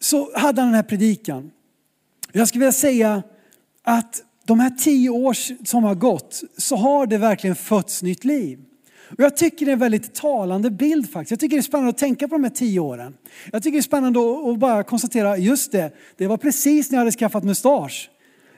så 0.00 0.38
hade 0.38 0.60
han 0.60 0.68
den 0.68 0.74
här 0.74 0.82
predikan. 0.82 1.50
Jag 2.32 2.48
skulle 2.48 2.60
vilja 2.60 2.72
säga 2.72 3.22
att 3.82 4.22
de 4.44 4.60
här 4.60 4.70
tio 4.70 5.10
år 5.10 5.64
som 5.64 5.84
har 5.84 5.94
gått 5.94 6.42
så 6.56 6.76
har 6.76 7.06
det 7.06 7.18
verkligen 7.18 7.56
fötts 7.56 8.02
nytt 8.02 8.24
liv. 8.24 8.58
Och 9.08 9.20
jag 9.20 9.36
tycker 9.36 9.66
det 9.66 9.70
är 9.70 9.72
en 9.72 9.78
väldigt 9.78 10.14
talande 10.14 10.70
bild 10.70 11.10
faktiskt. 11.10 11.30
Jag 11.30 11.40
tycker 11.40 11.56
det 11.56 11.60
är 11.60 11.62
spännande 11.62 11.90
att 11.90 11.98
tänka 11.98 12.28
på 12.28 12.34
de 12.34 12.44
här 12.44 12.50
tio 12.50 12.80
åren. 12.80 13.14
Jag 13.52 13.62
tycker 13.62 13.72
det 13.72 13.80
är 13.80 13.82
spännande 13.82 14.20
att 14.50 14.58
bara 14.58 14.82
konstatera, 14.82 15.36
just 15.36 15.72
det, 15.72 15.90
det 16.16 16.26
var 16.26 16.36
precis 16.36 16.90
när 16.90 16.96
jag 16.96 17.00
hade 17.00 17.12
skaffat 17.12 17.44
mustasch. 17.44 18.10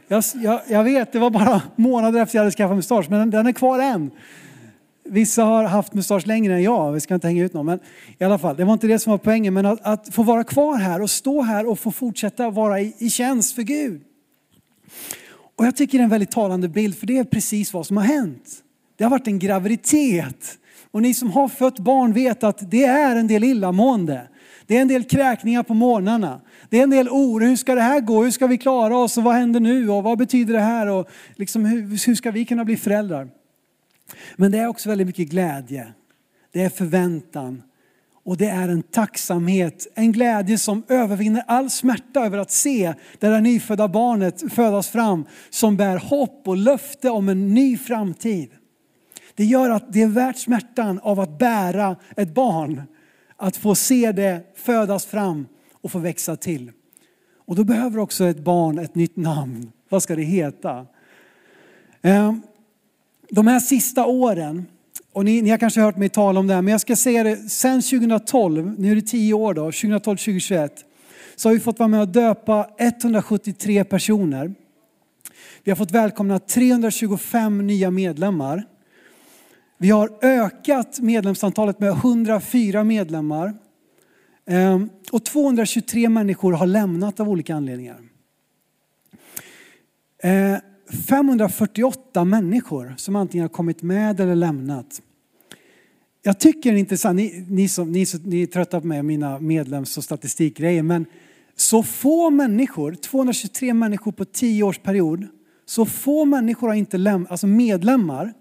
Jag, 0.08 0.24
jag, 0.34 0.60
jag 0.68 0.84
vet, 0.84 1.12
det 1.12 1.18
var 1.18 1.30
bara 1.30 1.62
månader 1.76 2.20
efter 2.20 2.36
jag 2.36 2.42
hade 2.42 2.56
skaffat 2.56 2.76
mustasch, 2.76 3.06
men 3.10 3.18
den, 3.18 3.30
den 3.30 3.46
är 3.46 3.52
kvar 3.52 3.78
än. 3.78 4.10
Vissa 5.04 5.44
har 5.44 5.64
haft 5.64 5.94
mustasch 5.94 6.26
längre 6.26 6.54
än 6.54 6.62
jag, 6.62 6.92
vi 6.92 7.00
ska 7.00 7.14
inte 7.14 7.26
hänga 7.26 7.44
ut 7.44 7.54
någon. 7.54 7.66
Men 7.66 7.78
i 8.18 8.24
alla 8.24 8.38
fall, 8.38 8.56
det 8.56 8.64
var 8.64 8.72
inte 8.72 8.86
det 8.86 8.98
som 8.98 9.10
var 9.10 9.18
poängen. 9.18 9.54
Men 9.54 9.66
att, 9.66 9.80
att 9.82 10.14
få 10.14 10.22
vara 10.22 10.44
kvar 10.44 10.76
här 10.76 11.02
och 11.02 11.10
stå 11.10 11.42
här 11.42 11.66
och 11.66 11.78
få 11.78 11.90
fortsätta 11.90 12.50
vara 12.50 12.80
i, 12.80 12.94
i 12.98 13.10
tjänst 13.10 13.54
för 13.54 13.62
Gud. 13.62 14.00
Och 15.56 15.66
jag 15.66 15.76
tycker 15.76 15.98
det 15.98 16.02
är 16.02 16.04
en 16.04 16.10
väldigt 16.10 16.30
talande 16.30 16.68
bild, 16.68 16.98
för 16.98 17.06
det 17.06 17.18
är 17.18 17.24
precis 17.24 17.72
vad 17.72 17.86
som 17.86 17.96
har 17.96 18.04
hänt. 18.04 18.62
Det 18.98 19.04
har 19.04 19.10
varit 19.10 19.26
en 19.26 19.38
graviditet. 19.38 20.58
Och 20.90 21.02
ni 21.02 21.14
som 21.14 21.30
har 21.30 21.48
fött 21.48 21.78
barn 21.78 22.12
vet 22.12 22.44
att 22.44 22.70
det 22.70 22.84
är 22.84 23.16
en 23.16 23.26
del 23.26 23.44
illamående. 23.44 24.28
Det 24.66 24.76
är 24.76 24.82
en 24.82 24.88
del 24.88 25.04
kräkningar 25.04 25.62
på 25.62 25.74
morgnarna. 25.74 26.40
Det 26.70 26.78
är 26.78 26.82
en 26.82 26.90
del 26.90 27.08
oro. 27.08 27.44
Hur 27.44 27.56
ska 27.56 27.74
det 27.74 27.80
här 27.80 28.00
gå? 28.00 28.22
Hur 28.22 28.30
ska 28.30 28.46
vi 28.46 28.58
klara 28.58 28.96
oss? 28.96 29.16
Och 29.16 29.24
vad 29.24 29.34
händer 29.34 29.60
nu? 29.60 29.90
Och 29.90 30.02
vad 30.02 30.18
betyder 30.18 30.54
det 30.54 30.60
här? 30.60 30.86
Och 30.86 31.08
liksom, 31.36 31.64
hur, 31.64 32.06
hur 32.06 32.14
ska 32.14 32.30
vi 32.30 32.44
kunna 32.44 32.64
bli 32.64 32.76
föräldrar? 32.76 33.28
Men 34.36 34.52
det 34.52 34.58
är 34.58 34.66
också 34.66 34.88
väldigt 34.88 35.06
mycket 35.06 35.28
glädje. 35.28 35.92
Det 36.52 36.62
är 36.62 36.68
förväntan. 36.68 37.62
Och 38.24 38.36
det 38.36 38.48
är 38.48 38.68
en 38.68 38.82
tacksamhet, 38.82 39.86
en 39.94 40.12
glädje 40.12 40.58
som 40.58 40.82
övervinner 40.88 41.44
all 41.46 41.70
smärta 41.70 42.26
över 42.26 42.38
att 42.38 42.50
se 42.50 42.94
det 43.18 43.28
där 43.28 43.40
nyfödda 43.40 43.88
barnet 43.88 44.52
födas 44.52 44.88
fram 44.88 45.24
som 45.50 45.76
bär 45.76 45.96
hopp 45.96 46.42
och 46.48 46.56
löfte 46.56 47.10
om 47.10 47.28
en 47.28 47.54
ny 47.54 47.76
framtid. 47.76 48.50
Det 49.38 49.44
gör 49.44 49.70
att 49.70 49.92
det 49.92 50.02
är 50.02 50.06
värt 50.06 50.38
smärtan 50.38 51.00
av 51.02 51.20
att 51.20 51.38
bära 51.38 51.96
ett 52.16 52.34
barn. 52.34 52.82
Att 53.36 53.56
få 53.56 53.74
se 53.74 54.12
det 54.12 54.40
födas 54.54 55.06
fram 55.06 55.46
och 55.72 55.92
få 55.92 55.98
växa 55.98 56.36
till. 56.36 56.72
Och 57.46 57.56
då 57.56 57.64
behöver 57.64 57.98
också 57.98 58.24
ett 58.24 58.38
barn 58.38 58.78
ett 58.78 58.94
nytt 58.94 59.16
namn. 59.16 59.72
Vad 59.88 60.02
ska 60.02 60.16
det 60.16 60.22
heta? 60.22 60.86
Ehm, 62.02 62.42
de 63.30 63.46
här 63.46 63.60
sista 63.60 64.06
åren, 64.06 64.66
och 65.12 65.24
ni, 65.24 65.42
ni 65.42 65.50
har 65.50 65.58
kanske 65.58 65.80
hört 65.80 65.96
mig 65.96 66.08
tala 66.08 66.40
om 66.40 66.46
det 66.46 66.54
här, 66.54 66.62
men 66.62 66.72
jag 66.72 66.80
ska 66.80 66.96
säga 66.96 67.22
det, 67.22 67.36
sen 67.36 67.82
2012, 67.82 68.74
nu 68.78 68.90
är 68.90 68.94
det 68.94 69.02
tio 69.02 69.34
år 69.34 69.54
då, 69.54 69.70
2012-2021, 69.70 70.70
så 71.36 71.48
har 71.48 71.54
vi 71.54 71.60
fått 71.60 71.78
vara 71.78 71.88
med 71.88 72.00
och 72.00 72.08
döpa 72.08 72.70
173 72.78 73.84
personer. 73.84 74.54
Vi 75.64 75.70
har 75.70 75.76
fått 75.76 75.90
välkomna 75.90 76.38
325 76.38 77.66
nya 77.66 77.90
medlemmar. 77.90 78.64
Vi 79.80 79.90
har 79.90 80.10
ökat 80.22 81.00
medlemsantalet 81.00 81.80
med 81.80 81.90
104 81.90 82.84
medlemmar. 82.84 83.54
Ehm, 84.46 84.90
och 85.12 85.24
223 85.24 86.08
människor 86.08 86.52
har 86.52 86.66
lämnat 86.66 87.20
av 87.20 87.28
olika 87.28 87.54
anledningar. 87.54 87.98
Ehm, 90.22 90.60
548 91.08 92.24
människor 92.24 92.94
som 92.96 93.16
antingen 93.16 93.42
har 93.44 93.48
kommit 93.48 93.82
med 93.82 94.20
eller 94.20 94.34
lämnat. 94.34 95.02
Jag 96.22 96.40
tycker 96.40 96.72
det 96.72 96.76
är 96.76 96.80
intressant, 96.80 97.16
ni, 97.16 97.46
ni, 97.48 97.68
som, 97.68 97.92
ni, 97.92 98.06
ni 98.24 98.42
är 98.42 98.46
trötta 98.46 98.80
på 98.80 98.86
mig 98.86 99.02
mina 99.02 99.38
medlems 99.38 99.98
och 99.98 100.04
statistikgrejer, 100.04 100.82
men 100.82 101.06
så 101.56 101.82
få 101.82 102.30
människor, 102.30 102.94
223 102.94 103.74
människor 103.74 104.12
på 104.12 104.24
10 104.24 104.62
års 104.62 104.78
period, 104.78 105.26
så 105.66 105.86
få 105.86 106.24
människor 106.24 106.68
har 106.68 106.74
inte 106.74 106.98
lämnat, 106.98 107.30
alltså 107.30 107.46
medlemmar 107.46 108.34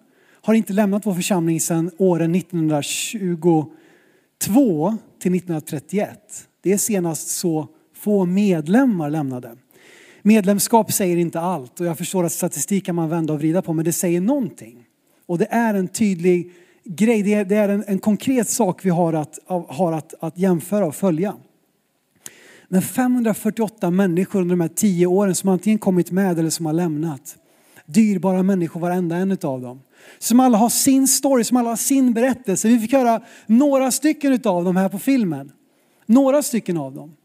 har 0.47 0.53
inte 0.53 0.73
lämnat 0.73 1.05
vår 1.05 1.13
församling 1.13 1.59
sedan 1.59 1.91
åren 1.97 2.35
1922 2.35 4.97
till 5.19 5.35
1931. 5.35 6.47
Det 6.61 6.73
är 6.73 6.77
senast 6.77 7.27
så 7.27 7.67
få 7.95 8.25
medlemmar 8.25 9.09
lämnade. 9.09 9.55
Medlemskap 10.21 10.93
säger 10.93 11.17
inte 11.17 11.39
allt 11.39 11.79
och 11.79 11.85
jag 11.85 11.97
förstår 11.97 12.23
att 12.23 12.31
statistik 12.31 12.85
kan 12.85 12.95
man 12.95 13.09
vända 13.09 13.33
och 13.33 13.39
vrida 13.39 13.61
på 13.61 13.73
men 13.73 13.85
det 13.85 13.93
säger 13.93 14.21
någonting. 14.21 14.85
Och 15.25 15.37
det 15.37 15.47
är 15.49 15.73
en 15.73 15.87
tydlig 15.87 16.51
grej, 16.83 17.23
det 17.23 17.33
är, 17.33 17.45
det 17.45 17.55
är 17.55 17.69
en, 17.69 17.83
en, 17.87 17.99
konkret 17.99 18.49
sak 18.49 18.85
vi 18.85 18.89
har, 18.89 19.13
att, 19.13 19.39
har 19.67 19.91
att, 19.91 20.13
att 20.19 20.37
jämföra 20.37 20.85
och 20.85 20.95
följa. 20.95 21.35
Men 22.67 22.81
548 22.81 23.91
människor 23.91 24.41
under 24.41 24.55
de 24.55 24.61
här 24.61 24.67
tio 24.67 25.07
åren 25.07 25.35
som 25.35 25.49
antingen 25.49 25.79
kommit 25.79 26.11
med 26.11 26.39
eller 26.39 26.49
som 26.49 26.65
har 26.65 26.73
lämnat. 26.73 27.37
Dyrbara 27.85 28.43
människor 28.43 28.79
varenda 28.79 29.15
en 29.15 29.31
av 29.31 29.61
dem. 29.61 29.79
Som 30.19 30.39
alla 30.39 30.57
har 30.57 30.69
sin 30.69 31.07
story, 31.07 31.43
som 31.43 31.57
alla 31.57 31.69
har 31.69 31.75
sin 31.75 32.13
berättelse. 32.13 32.67
Vi 32.67 32.79
fick 32.79 32.93
höra 32.93 33.21
några 33.45 33.91
stycken 33.91 34.39
av 34.45 34.63
dem 34.65 34.75
här 34.75 34.89
på 34.89 34.99
filmen. 34.99 35.51
Några 36.05 36.43
stycken 36.43 36.77
av 36.77 36.93
dem. 36.93 37.15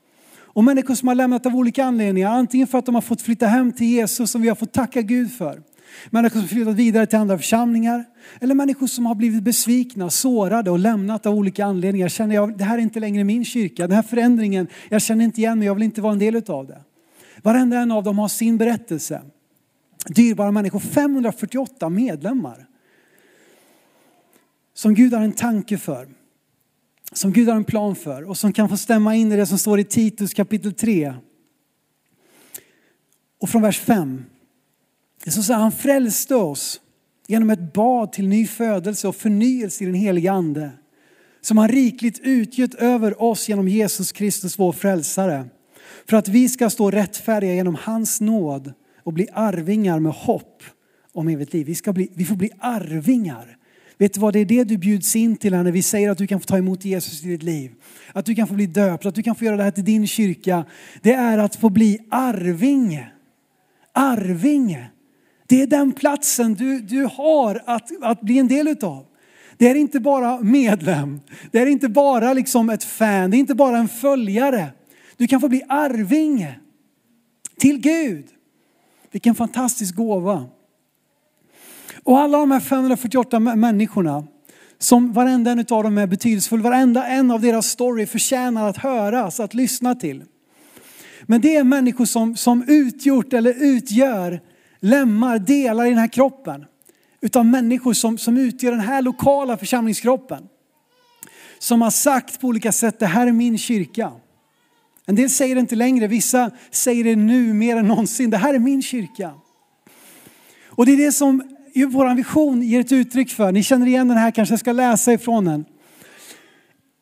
Och 0.54 0.64
människor 0.64 0.94
som 0.94 1.08
har 1.08 1.14
lämnat 1.14 1.46
av 1.46 1.56
olika 1.56 1.84
anledningar. 1.84 2.30
Antingen 2.30 2.66
för 2.66 2.78
att 2.78 2.86
de 2.86 2.94
har 2.94 3.02
fått 3.02 3.22
flytta 3.22 3.46
hem 3.46 3.72
till 3.72 3.86
Jesus 3.86 4.30
som 4.30 4.42
vi 4.42 4.48
har 4.48 4.56
fått 4.56 4.72
tacka 4.72 5.02
Gud 5.02 5.32
för. 5.32 5.62
Människor 6.10 6.40
som 6.40 6.48
flyttat 6.48 6.74
vidare 6.74 7.06
till 7.06 7.18
andra 7.18 7.38
församlingar. 7.38 8.04
Eller 8.40 8.54
människor 8.54 8.86
som 8.86 9.06
har 9.06 9.14
blivit 9.14 9.42
besvikna, 9.42 10.10
sårade 10.10 10.70
och 10.70 10.78
lämnat 10.78 11.26
av 11.26 11.34
olika 11.34 11.64
anledningar. 11.64 12.08
Känner 12.08 12.34
jag, 12.34 12.58
det 12.58 12.64
här 12.64 12.78
är 12.78 12.82
inte 12.82 13.00
längre 13.00 13.24
min 13.24 13.44
kyrka. 13.44 13.86
Den 13.86 13.96
här 13.96 14.02
förändringen, 14.02 14.66
jag 14.88 15.02
känner 15.02 15.24
inte 15.24 15.40
igen 15.40 15.58
mig, 15.58 15.66
jag 15.66 15.74
vill 15.74 15.82
inte 15.82 16.00
vara 16.00 16.12
en 16.12 16.18
del 16.18 16.42
av 16.46 16.66
det. 16.66 16.80
Varenda 17.42 17.78
en 17.78 17.90
av 17.90 18.04
dem 18.04 18.18
har 18.18 18.28
sin 18.28 18.58
berättelse. 18.58 19.22
Dyrbara 20.06 20.50
människor, 20.50 20.78
548 20.80 21.88
medlemmar 21.88 22.66
som 24.74 24.94
Gud 24.94 25.14
har 25.14 25.20
en 25.20 25.32
tanke 25.32 25.78
för. 25.78 26.08
Som 27.12 27.32
Gud 27.32 27.48
har 27.48 27.56
en 27.56 27.64
plan 27.64 27.96
för 27.96 28.22
och 28.22 28.38
som 28.38 28.52
kan 28.52 28.68
få 28.68 28.76
stämma 28.76 29.16
in 29.16 29.32
i 29.32 29.36
det 29.36 29.46
som 29.46 29.58
står 29.58 29.80
i 29.80 29.84
Titus 29.84 30.34
kapitel 30.34 30.72
3. 30.72 31.14
Och 33.40 33.48
från 33.48 33.62
vers 33.62 33.78
5. 33.80 34.24
Det 35.24 35.30
så 35.30 35.42
säger 35.42 35.60
han 35.60 35.72
frälste 35.72 36.34
oss 36.34 36.80
genom 37.26 37.50
ett 37.50 37.72
bad 37.72 38.12
till 38.12 38.28
ny 38.28 38.46
födelse 38.46 39.08
och 39.08 39.16
förnyelse 39.16 39.84
i 39.84 39.86
den 39.86 39.94
heliga 39.94 40.32
ande. 40.32 40.70
Som 41.40 41.58
han 41.58 41.68
rikligt 41.68 42.18
utgjutit 42.18 42.80
över 42.80 43.22
oss 43.22 43.48
genom 43.48 43.68
Jesus 43.68 44.12
Kristus 44.12 44.58
vår 44.58 44.72
frälsare. 44.72 45.46
För 46.08 46.16
att 46.16 46.28
vi 46.28 46.48
ska 46.48 46.70
stå 46.70 46.90
rättfärdiga 46.90 47.54
genom 47.54 47.74
hans 47.74 48.20
nåd 48.20 48.72
och 49.02 49.12
bli 49.12 49.28
arvingar 49.32 49.98
med 49.98 50.12
hopp 50.12 50.62
om 51.12 51.28
evigt 51.28 51.52
liv. 51.52 51.66
Vi, 51.66 51.74
ska 51.74 51.92
bli, 51.92 52.12
vi 52.14 52.24
får 52.24 52.36
bli 52.36 52.50
arvingar 52.58 53.56
Vet 54.02 54.14
du 54.14 54.20
vad, 54.20 54.32
det 54.32 54.38
är 54.38 54.44
det 54.44 54.64
du 54.64 54.78
bjuds 54.78 55.16
in 55.16 55.36
till 55.36 55.52
när 55.52 55.72
vi 55.72 55.82
säger 55.82 56.10
att 56.10 56.18
du 56.18 56.26
kan 56.26 56.40
få 56.40 56.46
ta 56.46 56.58
emot 56.58 56.84
Jesus 56.84 57.24
i 57.24 57.28
ditt 57.28 57.42
liv. 57.42 57.72
Att 58.12 58.26
du 58.26 58.34
kan 58.34 58.48
få 58.48 58.54
bli 58.54 58.66
döpt, 58.66 59.06
att 59.06 59.14
du 59.14 59.22
kan 59.22 59.34
få 59.34 59.44
göra 59.44 59.56
det 59.56 59.62
här 59.62 59.70
till 59.70 59.84
din 59.84 60.06
kyrka. 60.06 60.64
Det 61.02 61.12
är 61.12 61.38
att 61.38 61.56
få 61.56 61.70
bli 61.70 61.98
arvinge. 62.10 63.12
Arvinge. 63.92 64.90
Det 65.46 65.62
är 65.62 65.66
den 65.66 65.92
platsen 65.92 66.54
du, 66.54 66.80
du 66.80 67.08
har 67.12 67.62
att, 67.66 67.90
att 68.02 68.20
bli 68.20 68.38
en 68.38 68.48
del 68.48 68.68
utav. 68.68 69.06
Det 69.56 69.70
är 69.70 69.74
inte 69.74 70.00
bara 70.00 70.40
medlem, 70.40 71.20
det 71.50 71.58
är 71.58 71.66
inte 71.66 71.88
bara 71.88 72.32
liksom 72.32 72.70
ett 72.70 72.84
fan, 72.84 73.30
det 73.30 73.36
är 73.36 73.38
inte 73.38 73.54
bara 73.54 73.78
en 73.78 73.88
följare. 73.88 74.66
Du 75.16 75.26
kan 75.26 75.40
få 75.40 75.48
bli 75.48 75.62
arvinge 75.68 76.60
till 77.58 77.78
Gud. 77.78 78.26
Vilken 79.12 79.34
fantastisk 79.34 79.94
gåva. 79.94 80.46
Och 82.04 82.18
alla 82.18 82.38
de 82.38 82.50
här 82.50 82.60
548 82.60 83.40
människorna, 83.40 84.24
som 84.78 85.12
varenda 85.12 85.50
en 85.50 85.58
av 85.58 85.82
dem 85.82 85.98
är 85.98 86.06
betydelsefull, 86.06 86.62
varenda 86.62 87.06
en 87.06 87.30
av 87.30 87.40
deras 87.40 87.66
story 87.66 88.06
förtjänar 88.06 88.68
att 88.68 88.76
höras, 88.76 89.40
att 89.40 89.54
lyssna 89.54 89.94
till. 89.94 90.24
Men 91.22 91.40
det 91.40 91.56
är 91.56 91.64
människor 91.64 92.04
som, 92.04 92.36
som 92.36 92.64
utgjort 92.68 93.32
eller 93.32 93.54
utgör 93.64 94.40
lemmar, 94.80 95.38
delar 95.38 95.86
i 95.86 95.88
den 95.88 95.98
här 95.98 96.08
kroppen. 96.08 96.64
Utav 97.20 97.46
människor 97.46 97.92
som, 97.92 98.18
som 98.18 98.36
utgör 98.36 98.70
den 98.70 98.80
här 98.80 99.02
lokala 99.02 99.56
församlingskroppen. 99.56 100.48
Som 101.58 101.82
har 101.82 101.90
sagt 101.90 102.40
på 102.40 102.46
olika 102.46 102.72
sätt, 102.72 102.98
det 102.98 103.06
här 103.06 103.26
är 103.26 103.32
min 103.32 103.58
kyrka. 103.58 104.12
En 105.06 105.14
del 105.14 105.30
säger 105.30 105.54
det 105.54 105.60
inte 105.60 105.76
längre, 105.76 106.06
vissa 106.06 106.50
säger 106.70 107.04
det 107.04 107.16
nu 107.16 107.52
mer 107.54 107.76
än 107.76 107.88
någonsin. 107.88 108.30
Det 108.30 108.36
här 108.36 108.54
är 108.54 108.58
min 108.58 108.82
kyrka. 108.82 109.34
Och 110.66 110.86
det 110.86 110.92
är 110.92 110.96
det 110.96 111.12
som 111.12 111.42
vår 111.74 112.14
vision 112.14 112.62
ger 112.62 112.80
ett 112.80 112.92
uttryck 112.92 113.30
för. 113.30 113.52
Ni 113.52 113.62
känner 113.62 113.86
igen 113.86 114.08
den 114.08 114.16
här, 114.16 114.30
kanske 114.30 114.52
jag 114.52 114.60
ska 114.60 114.72
läsa 114.72 115.12
ifrån 115.12 115.44
den. 115.44 115.64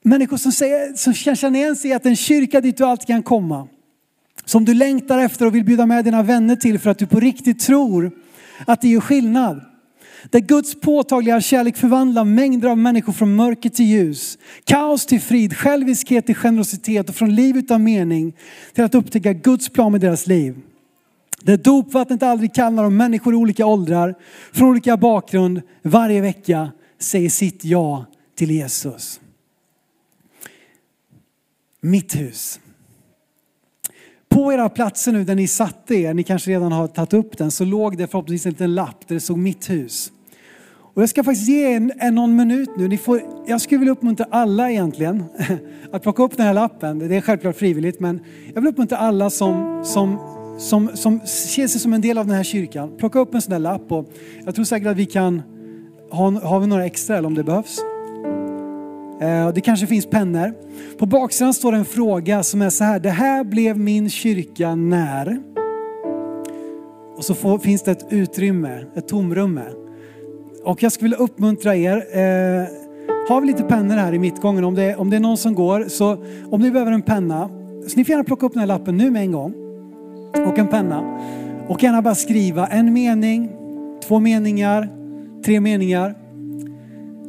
Människor 0.04 0.36
som, 0.36 0.52
säger, 0.52 0.92
som 0.96 1.14
känner 1.14 1.58
igen 1.58 1.76
sig 1.76 1.90
i 1.90 1.94
att 1.94 2.06
en 2.06 2.16
kyrka 2.16 2.60
dit 2.60 2.76
du 2.76 2.84
alltid 2.84 3.06
kan 3.06 3.22
komma. 3.22 3.68
Som 4.44 4.64
du 4.64 4.74
längtar 4.74 5.18
efter 5.18 5.46
och 5.46 5.54
vill 5.54 5.64
bjuda 5.64 5.86
med 5.86 6.04
dina 6.04 6.22
vänner 6.22 6.56
till 6.56 6.78
för 6.78 6.90
att 6.90 6.98
du 6.98 7.06
på 7.06 7.20
riktigt 7.20 7.60
tror 7.60 8.10
att 8.66 8.80
det 8.80 8.88
gör 8.88 9.00
skillnad. 9.00 9.60
Där 10.30 10.40
Guds 10.40 10.80
påtagliga 10.80 11.40
kärlek 11.40 11.76
förvandlar 11.76 12.24
mängder 12.24 12.68
av 12.68 12.78
människor 12.78 13.12
från 13.12 13.36
mörker 13.36 13.68
till 13.68 13.86
ljus. 13.86 14.38
Kaos 14.64 15.06
till 15.06 15.20
frid, 15.20 15.56
själviskhet 15.56 16.26
till 16.26 16.34
generositet 16.34 17.08
och 17.08 17.14
från 17.14 17.34
liv 17.34 17.56
utan 17.56 17.84
mening 17.84 18.32
till 18.74 18.84
att 18.84 18.94
upptäcka 18.94 19.32
Guds 19.32 19.68
plan 19.68 19.92
med 19.92 20.00
deras 20.00 20.26
liv. 20.26 20.56
Där 21.42 21.56
dopvattnet 21.56 22.22
aldrig 22.22 22.54
kallnar 22.54 22.84
och 22.84 22.92
människor 22.92 23.34
i 23.34 23.36
olika 23.36 23.66
åldrar, 23.66 24.14
från 24.52 24.68
olika 24.68 24.96
bakgrund, 24.96 25.62
varje 25.82 26.20
vecka 26.20 26.72
säger 26.98 27.30
sitt 27.30 27.64
ja 27.64 28.04
till 28.34 28.50
Jesus. 28.50 29.20
Mitt 31.80 32.16
hus. 32.16 32.60
På 34.28 34.52
era 34.52 34.68
platser 34.68 35.12
nu 35.12 35.24
där 35.24 35.34
ni 35.34 35.48
satte 35.48 35.94
er, 35.94 36.14
ni 36.14 36.22
kanske 36.22 36.50
redan 36.50 36.72
har 36.72 36.88
tagit 36.88 37.14
upp 37.14 37.38
den, 37.38 37.50
så 37.50 37.64
låg 37.64 37.98
det 37.98 38.06
förhoppningsvis 38.06 38.46
en 38.46 38.52
liten 38.52 38.74
lapp 38.74 39.08
där 39.08 39.14
det 39.14 39.20
stod 39.20 39.38
mitt 39.38 39.70
hus. 39.70 40.12
Och 40.94 41.02
jag 41.02 41.08
ska 41.08 41.24
faktiskt 41.24 41.48
ge 41.48 41.74
en, 41.74 41.92
en 41.98 42.14
någon 42.14 42.36
minut 42.36 42.70
nu. 42.76 42.88
Ni 42.88 42.98
får, 42.98 43.22
jag 43.46 43.60
skulle 43.60 43.78
vilja 43.78 43.92
uppmuntra 43.92 44.26
alla 44.30 44.70
egentligen 44.70 45.24
att 45.92 46.02
plocka 46.02 46.22
upp 46.22 46.36
den 46.36 46.46
här 46.46 46.54
lappen. 46.54 46.98
Det 46.98 47.16
är 47.16 47.20
självklart 47.20 47.56
frivilligt 47.56 48.00
men 48.00 48.20
jag 48.54 48.60
vill 48.60 48.70
uppmuntra 48.70 48.98
alla 48.98 49.30
som, 49.30 49.82
som, 49.84 50.18
som, 50.60 50.90
som 50.94 51.20
ser 51.20 51.66
sig 51.66 51.80
som 51.80 51.94
en 51.94 52.00
del 52.00 52.18
av 52.18 52.26
den 52.26 52.36
här 52.36 52.42
kyrkan. 52.42 52.96
Plocka 52.98 53.18
upp 53.18 53.34
en 53.34 53.42
sån 53.42 53.52
där 53.52 53.58
lapp 53.58 53.92
och 53.92 54.08
jag 54.44 54.54
tror 54.54 54.64
säkert 54.64 54.88
att 54.88 54.96
vi 54.96 55.06
kan 55.06 55.42
ha, 56.10 56.30
har 56.30 56.60
vi 56.60 56.66
några 56.66 56.86
extra 56.86 57.16
eller 57.16 57.28
om 57.28 57.34
det 57.34 57.44
behövs. 57.44 57.78
Eh, 59.20 59.52
det 59.54 59.60
kanske 59.60 59.86
finns 59.86 60.06
pennor. 60.06 60.52
På 60.98 61.06
baksidan 61.06 61.54
står 61.54 61.72
en 61.72 61.84
fråga 61.84 62.42
som 62.42 62.62
är 62.62 62.70
så 62.70 62.84
här. 62.84 63.00
Det 63.00 63.10
här 63.10 63.44
blev 63.44 63.78
min 63.78 64.10
kyrka 64.10 64.74
när? 64.74 65.42
Och 67.16 67.24
så 67.24 67.34
får, 67.34 67.58
finns 67.58 67.82
det 67.82 67.90
ett 67.90 68.06
utrymme, 68.10 68.84
ett 68.94 69.08
tomrum. 69.08 69.60
Och 70.64 70.82
jag 70.82 70.92
skulle 70.92 71.04
vilja 71.04 71.24
uppmuntra 71.24 71.76
er. 71.76 71.96
Eh, 71.96 72.66
har 73.28 73.40
vi 73.40 73.46
lite 73.46 73.62
pennor 73.62 73.94
här 73.94 74.12
i 74.12 74.18
mittgången? 74.18 74.64
Om 74.64 74.74
det, 74.74 74.96
om 74.96 75.10
det 75.10 75.16
är 75.16 75.20
någon 75.20 75.36
som 75.36 75.54
går, 75.54 75.84
så 75.88 76.24
om 76.50 76.60
ni 76.60 76.70
behöver 76.70 76.92
en 76.92 77.02
penna, 77.02 77.48
så 77.88 77.96
ni 77.96 78.04
får 78.04 78.10
gärna 78.10 78.24
plocka 78.24 78.46
upp 78.46 78.52
den 78.52 78.60
här 78.60 78.66
lappen 78.66 78.96
nu 78.96 79.10
med 79.10 79.22
en 79.22 79.32
gång. 79.32 79.69
Och 80.46 80.58
en 80.58 80.68
penna. 80.68 81.18
Och 81.68 81.82
gärna 81.82 82.02
bara 82.02 82.14
skriva 82.14 82.66
en 82.66 82.92
mening, 82.92 83.50
två 84.04 84.18
meningar, 84.18 84.88
tre 85.44 85.60
meningar. 85.60 86.14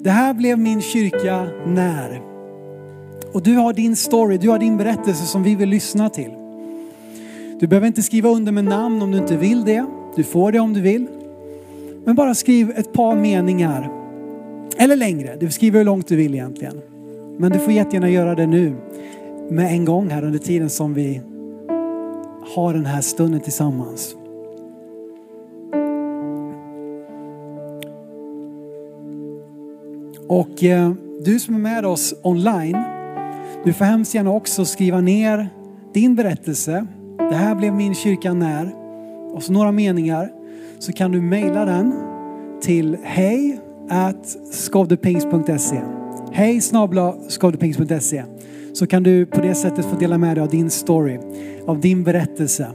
Det 0.04 0.10
här 0.10 0.34
blev 0.34 0.60
min 0.60 0.82
kyrka 0.82 1.48
när. 1.66 2.22
Och 3.34 3.44
du 3.44 3.56
har 3.56 3.74
din 3.74 3.96
story, 3.96 4.38
du 4.38 4.50
har 4.50 4.60
din 4.60 4.78
berättelse 4.78 5.26
som 5.26 5.44
vi 5.44 5.56
vill 5.56 5.70
lyssna 5.70 6.10
till. 6.10 6.32
Du 7.60 7.68
behöver 7.68 7.88
inte 7.88 8.02
skriva 8.02 8.30
under 8.30 8.52
med 8.52 8.64
namn 8.64 9.02
om 9.02 9.12
du 9.12 9.18
inte 9.18 9.38
vill 9.38 9.66
det. 9.66 9.86
Du 10.16 10.24
får 10.24 10.52
det 10.52 10.60
om 10.60 10.74
du 10.74 10.82
vill. 10.82 11.08
Men 12.06 12.16
bara 12.16 12.36
skriv 12.36 12.72
ett 12.76 12.94
par 12.94 13.16
meningar. 13.16 13.92
Eller 14.78 14.96
längre, 14.96 15.36
du 15.40 15.52
skriver 15.52 15.78
hur 15.78 15.86
långt 15.86 16.08
du 16.08 16.16
vill 16.16 16.34
egentligen. 16.34 16.82
Men 17.38 17.52
du 17.52 17.60
får 17.60 17.74
jättegärna 17.74 18.10
göra 18.10 18.36
det 18.36 18.48
nu 18.48 18.74
med 19.50 19.72
en 19.72 19.86
gång 19.86 20.10
här 20.10 20.24
under 20.24 20.40
tiden 20.40 20.70
som 20.70 20.94
vi 20.94 21.22
ha 22.56 22.74
den 22.74 22.86
här 22.86 23.02
stunden 23.02 23.42
tillsammans. 23.42 24.16
Och 30.28 30.64
eh, 30.64 30.92
du 31.26 31.40
som 31.40 31.56
är 31.56 31.60
med 31.60 31.86
oss 31.86 32.14
online, 32.24 32.78
du 33.66 33.74
får 33.74 33.86
hemskt 33.86 34.16
gärna 34.16 34.32
också 34.32 34.66
skriva 34.66 35.02
ner 35.02 35.50
din 35.94 36.16
berättelse. 36.16 36.88
Det 37.18 37.36
här 37.36 37.56
blev 37.56 37.74
min 37.74 37.96
kyrka 37.96 38.34
när. 38.34 38.76
Och 39.34 39.44
så 39.44 39.54
några 39.54 39.72
meningar. 39.72 40.32
Så 40.80 40.94
kan 40.94 41.12
du 41.12 41.22
mejla 41.22 41.66
den 41.66 41.94
till 42.62 42.98
hej 43.04 43.60
at 43.90 44.38
skavdepings.se. 44.52 45.82
Hej 46.32 46.62
snabla 46.62 47.16
skavdepings.se. 47.30 48.24
Så 48.74 48.88
kan 48.88 49.04
du 49.04 49.26
på 49.26 49.42
det 49.42 49.56
sättet 49.56 49.86
få 49.86 49.96
dela 49.96 50.18
med 50.18 50.38
dig 50.38 50.42
av 50.42 50.50
din 50.50 50.70
story, 50.70 51.20
av 51.66 51.80
din 51.80 52.04
berättelse. 52.04 52.68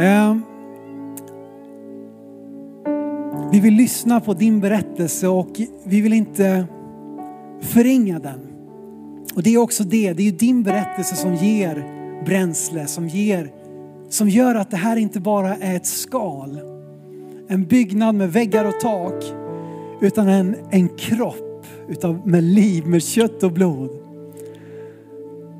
Eh, 0.00 0.36
vi 3.52 3.60
vill 3.60 3.74
lyssna 3.74 4.20
på 4.20 4.34
din 4.34 4.60
berättelse 4.60 5.28
och 5.28 5.60
vi 5.84 6.00
vill 6.00 6.12
inte 6.12 6.64
förringa 7.60 8.18
den. 8.18 8.40
Och 9.34 9.42
det 9.42 9.54
är 9.54 9.58
också 9.58 9.84
det, 9.84 10.12
det 10.12 10.28
är 10.28 10.32
din 10.32 10.62
berättelse 10.62 11.16
som 11.16 11.34
ger 11.34 11.84
bränsle, 12.24 12.86
som, 12.86 13.08
ger, 13.08 13.52
som 14.08 14.28
gör 14.28 14.54
att 14.54 14.70
det 14.70 14.76
här 14.76 14.96
inte 14.96 15.20
bara 15.20 15.56
är 15.56 15.76
ett 15.76 15.86
skal, 15.86 16.60
en 17.48 17.64
byggnad 17.64 18.14
med 18.14 18.32
väggar 18.32 18.64
och 18.64 18.80
tak, 18.80 19.24
utan 20.00 20.28
en, 20.28 20.56
en 20.70 20.88
kropp 20.88 21.66
utav, 21.88 22.28
med 22.28 22.44
liv, 22.44 22.86
med 22.86 23.02
kött 23.02 23.42
och 23.42 23.52
blod. 23.52 24.03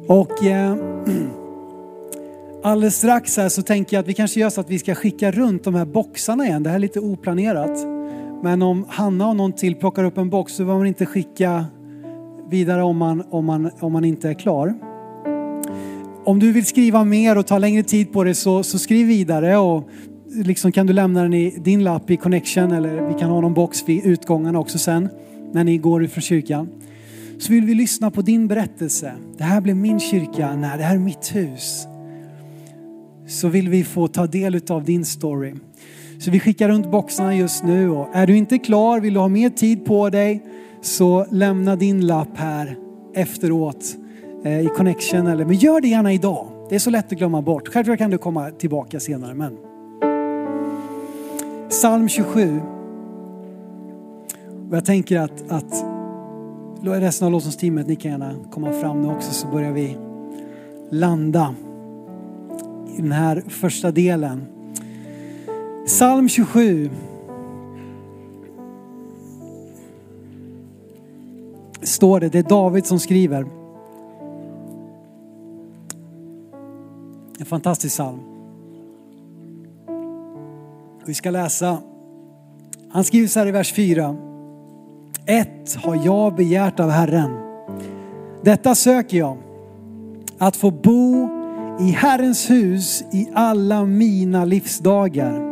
Och 0.06 0.44
eh, 0.44 0.76
Alldeles 2.62 2.96
strax 2.96 3.36
här 3.36 3.48
så 3.48 3.62
tänker 3.62 3.96
jag 3.96 4.02
att 4.02 4.08
vi 4.08 4.14
kanske 4.14 4.40
gör 4.40 4.50
så 4.50 4.60
att 4.60 4.70
vi 4.70 4.78
ska 4.78 4.94
skicka 4.94 5.30
runt 5.30 5.64
de 5.64 5.74
här 5.74 5.84
boxarna 5.84 6.46
igen. 6.46 6.62
Det 6.62 6.70
här 6.70 6.76
är 6.76 6.80
lite 6.80 7.00
oplanerat. 7.00 7.86
Men 8.42 8.62
om 8.62 8.86
Hanna 8.88 9.28
och 9.28 9.36
någon 9.36 9.52
till 9.52 9.74
plockar 9.74 10.04
upp 10.04 10.18
en 10.18 10.30
box 10.30 10.52
så 10.52 10.62
behöver 10.62 10.80
man 10.80 10.86
inte 10.86 11.06
skicka 11.06 11.66
vidare 12.50 12.82
om 12.82 12.96
man, 12.96 13.24
om 13.30 13.44
man, 13.44 13.70
om 13.80 13.92
man 13.92 14.04
inte 14.04 14.28
är 14.28 14.34
klar. 14.34 14.74
Om 16.24 16.38
du 16.38 16.52
vill 16.52 16.66
skriva 16.66 17.04
mer 17.04 17.38
och 17.38 17.46
ta 17.46 17.58
längre 17.58 17.82
tid 17.82 18.12
på 18.12 18.24
det 18.24 18.34
så, 18.34 18.62
så 18.62 18.78
skriv 18.78 19.06
vidare 19.06 19.56
och 19.56 19.88
liksom 20.34 20.72
kan 20.72 20.86
du 20.86 20.92
lämna 20.92 21.22
den 21.22 21.34
i 21.34 21.50
din 21.50 21.84
lapp 21.84 22.10
i 22.10 22.16
connection 22.16 22.72
eller 22.72 23.08
vi 23.08 23.14
kan 23.14 23.30
ha 23.30 23.40
någon 23.40 23.54
box 23.54 23.88
vid 23.88 24.06
utgången 24.06 24.56
också 24.56 24.78
sen 24.78 25.08
när 25.52 25.64
ni 25.64 25.78
går 25.78 26.04
ut 26.04 26.12
från 26.12 26.22
kyrkan. 26.22 26.68
Så 27.38 27.52
vill 27.52 27.64
vi 27.64 27.74
lyssna 27.74 28.10
på 28.10 28.22
din 28.22 28.48
berättelse. 28.48 29.12
Det 29.38 29.44
här 29.44 29.60
blev 29.60 29.76
min 29.76 30.00
kyrka, 30.00 30.56
nej 30.56 30.78
det 30.78 30.84
här 30.84 30.94
är 30.94 30.98
mitt 30.98 31.34
hus 31.34 31.86
så 33.26 33.48
vill 33.48 33.68
vi 33.68 33.84
få 33.84 34.08
ta 34.08 34.26
del 34.26 34.60
av 34.68 34.84
din 34.84 35.04
story. 35.04 35.54
Så 36.18 36.30
vi 36.30 36.40
skickar 36.40 36.68
runt 36.68 36.90
boxarna 36.90 37.36
just 37.36 37.64
nu 37.64 37.90
och 37.90 38.08
är 38.12 38.26
du 38.26 38.36
inte 38.36 38.58
klar, 38.58 39.00
vill 39.00 39.14
du 39.14 39.20
ha 39.20 39.28
mer 39.28 39.50
tid 39.50 39.84
på 39.84 40.10
dig 40.10 40.44
så 40.82 41.26
lämna 41.30 41.76
din 41.76 42.06
lapp 42.06 42.36
här 42.36 42.76
efteråt 43.14 43.96
eh, 44.44 44.60
i 44.60 44.68
connection 44.76 45.26
eller 45.26 45.44
men 45.44 45.56
gör 45.56 45.80
det 45.80 45.88
gärna 45.88 46.12
idag. 46.12 46.46
Det 46.68 46.74
är 46.74 46.78
så 46.78 46.90
lätt 46.90 47.12
att 47.12 47.18
glömma 47.18 47.42
bort. 47.42 47.68
Självklart 47.68 47.98
kan 47.98 48.10
du 48.10 48.18
komma 48.18 48.50
tillbaka 48.50 49.00
senare 49.00 49.34
men. 49.34 49.56
Psalm 51.68 52.08
27. 52.08 52.60
Och 54.70 54.76
jag 54.76 54.84
tänker 54.84 55.20
att, 55.20 55.50
att 55.50 55.93
resten 56.82 57.26
av 57.26 57.32
lovsångsteamet, 57.32 57.86
ni 57.86 57.96
kan 57.96 58.10
gärna 58.10 58.34
komma 58.50 58.72
fram 58.72 59.02
nu 59.02 59.08
också 59.08 59.32
så 59.32 59.46
börjar 59.46 59.72
vi 59.72 59.96
landa 60.90 61.54
i 62.98 63.02
den 63.02 63.12
här 63.12 63.44
första 63.48 63.90
delen. 63.90 64.46
Psalm 65.86 66.28
27. 66.28 66.90
Står 71.82 72.20
det, 72.20 72.28
det 72.28 72.38
är 72.38 72.42
David 72.42 72.86
som 72.86 73.00
skriver. 73.00 73.46
En 77.38 77.46
fantastisk 77.46 77.94
psalm. 77.94 78.20
Vi 81.06 81.14
ska 81.14 81.30
läsa, 81.30 81.78
han 82.90 83.04
skriver 83.04 83.28
så 83.28 83.38
här 83.38 83.46
i 83.46 83.50
vers 83.50 83.74
4. 83.74 84.33
Ett 85.26 85.74
har 85.74 86.00
jag 86.04 86.34
begärt 86.34 86.80
av 86.80 86.90
Herren. 86.90 87.30
Detta 88.42 88.74
söker 88.74 89.18
jag, 89.18 89.36
att 90.38 90.56
få 90.56 90.70
bo 90.70 91.28
i 91.80 91.90
Herrens 91.90 92.50
hus 92.50 93.04
i 93.12 93.28
alla 93.34 93.84
mina 93.84 94.44
livsdagar 94.44 95.42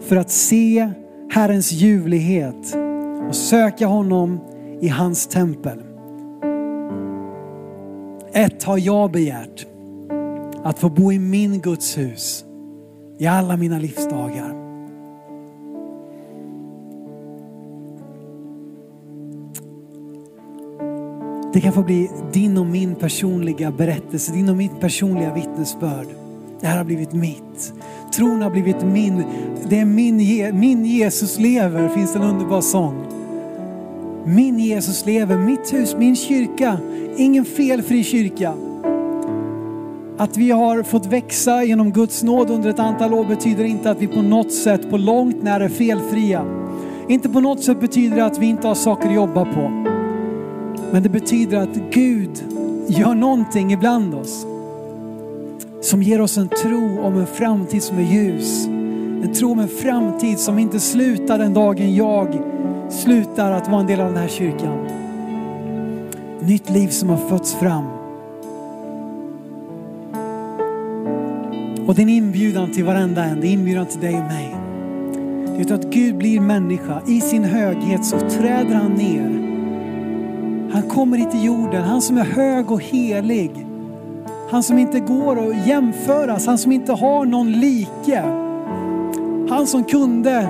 för 0.00 0.16
att 0.16 0.30
se 0.30 0.90
Herrens 1.30 1.72
ljuvlighet 1.72 2.76
och 3.28 3.34
söka 3.34 3.86
honom 3.86 4.40
i 4.80 4.88
hans 4.88 5.26
tempel. 5.26 5.82
Ett 8.32 8.64
har 8.64 8.78
jag 8.78 9.10
begärt, 9.10 9.66
att 10.62 10.78
få 10.78 10.88
bo 10.88 11.12
i 11.12 11.18
min 11.18 11.60
Guds 11.60 11.98
hus 11.98 12.44
i 13.18 13.26
alla 13.26 13.56
mina 13.56 13.78
livsdagar. 13.78 14.65
Det 21.56 21.62
kan 21.62 21.72
få 21.72 21.82
bli 21.82 22.10
din 22.32 22.58
och 22.58 22.66
min 22.66 22.94
personliga 22.94 23.70
berättelse, 23.70 24.32
din 24.32 24.48
och 24.48 24.56
mitt 24.56 24.80
personliga 24.80 25.34
vittnesbörd. 25.34 26.06
Det 26.60 26.66
här 26.66 26.76
har 26.78 26.84
blivit 26.84 27.12
mitt. 27.12 27.72
Tron 28.14 28.42
har 28.42 28.50
blivit 28.50 28.82
min. 28.82 29.24
Det 29.68 29.80
är 29.80 29.84
min, 29.84 30.16
min 30.60 30.84
Jesus 30.84 31.38
lever, 31.38 31.88
finns 31.88 32.12
det 32.12 32.18
en 32.18 32.24
underbar 32.24 32.60
sång. 32.60 33.06
Min 34.24 34.58
Jesus 34.58 35.06
lever, 35.06 35.38
mitt 35.38 35.72
hus, 35.72 35.96
min 35.98 36.16
kyrka. 36.16 36.78
Ingen 37.16 37.44
felfri 37.44 38.04
kyrka. 38.04 38.54
Att 40.16 40.36
vi 40.36 40.50
har 40.50 40.82
fått 40.82 41.06
växa 41.06 41.64
genom 41.64 41.92
Guds 41.92 42.22
nåd 42.22 42.50
under 42.50 42.70
ett 42.70 42.78
antal 42.78 43.14
år 43.14 43.24
betyder 43.24 43.64
inte 43.64 43.90
att 43.90 44.02
vi 44.02 44.06
på 44.06 44.22
något 44.22 44.52
sätt 44.52 44.90
på 44.90 44.96
långt 44.96 45.42
när 45.42 45.60
är 45.60 45.68
felfria. 45.68 46.44
Inte 47.08 47.28
på 47.28 47.40
något 47.40 47.64
sätt 47.64 47.80
betyder 47.80 48.16
det 48.16 48.24
att 48.24 48.38
vi 48.38 48.46
inte 48.46 48.68
har 48.68 48.74
saker 48.74 49.08
att 49.08 49.14
jobba 49.14 49.44
på. 49.44 49.95
Men 50.92 51.02
det 51.02 51.08
betyder 51.08 51.58
att 51.58 51.76
Gud 51.90 52.44
gör 52.88 53.14
någonting 53.14 53.72
ibland 53.72 54.14
oss 54.14 54.46
som 55.80 56.02
ger 56.02 56.20
oss 56.20 56.38
en 56.38 56.48
tro 56.48 57.00
om 57.00 57.18
en 57.18 57.26
framtid 57.26 57.82
som 57.82 57.98
är 57.98 58.02
ljus. 58.02 58.66
En 59.22 59.32
tro 59.34 59.52
om 59.52 59.58
en 59.58 59.68
framtid 59.68 60.38
som 60.38 60.58
inte 60.58 60.80
slutar 60.80 61.38
den 61.38 61.54
dagen 61.54 61.94
jag 61.94 62.38
slutar 62.90 63.52
att 63.52 63.68
vara 63.68 63.80
en 63.80 63.86
del 63.86 64.00
av 64.00 64.06
den 64.06 64.16
här 64.16 64.28
kyrkan. 64.28 64.86
Nytt 66.40 66.70
liv 66.70 66.88
som 66.88 67.08
har 67.08 67.28
fötts 67.28 67.54
fram. 67.54 67.84
Och 71.86 71.94
det 71.94 72.00
är 72.00 72.02
en 72.02 72.08
inbjudan 72.08 72.72
till 72.72 72.84
varenda 72.84 73.24
en, 73.24 73.40
det 73.40 73.46
är 73.46 73.52
inbjudan 73.52 73.86
till 73.86 74.00
dig 74.00 74.14
och 74.14 74.24
mig. 74.24 74.56
Det 75.56 75.70
är 75.70 75.74
att 75.74 75.84
Gud 75.84 76.16
blir 76.16 76.40
människa. 76.40 77.02
I 77.06 77.20
sin 77.20 77.44
höghet 77.44 78.04
så 78.04 78.18
träder 78.18 78.74
han 78.74 78.92
ner. 78.92 79.45
Han 80.76 80.88
kommer 80.88 81.18
hit 81.18 81.30
till 81.30 81.44
jorden, 81.44 81.84
han 81.84 82.02
som 82.02 82.18
är 82.18 82.24
hög 82.24 82.70
och 82.70 82.82
helig. 82.82 83.66
Han 84.50 84.62
som 84.62 84.78
inte 84.78 85.00
går 85.00 85.48
att 85.48 85.66
jämföras, 85.66 86.46
han 86.46 86.58
som 86.58 86.72
inte 86.72 86.92
har 86.92 87.24
någon 87.24 87.52
like. 87.52 88.22
Han 89.50 89.66
som 89.66 89.84
kunde 89.84 90.48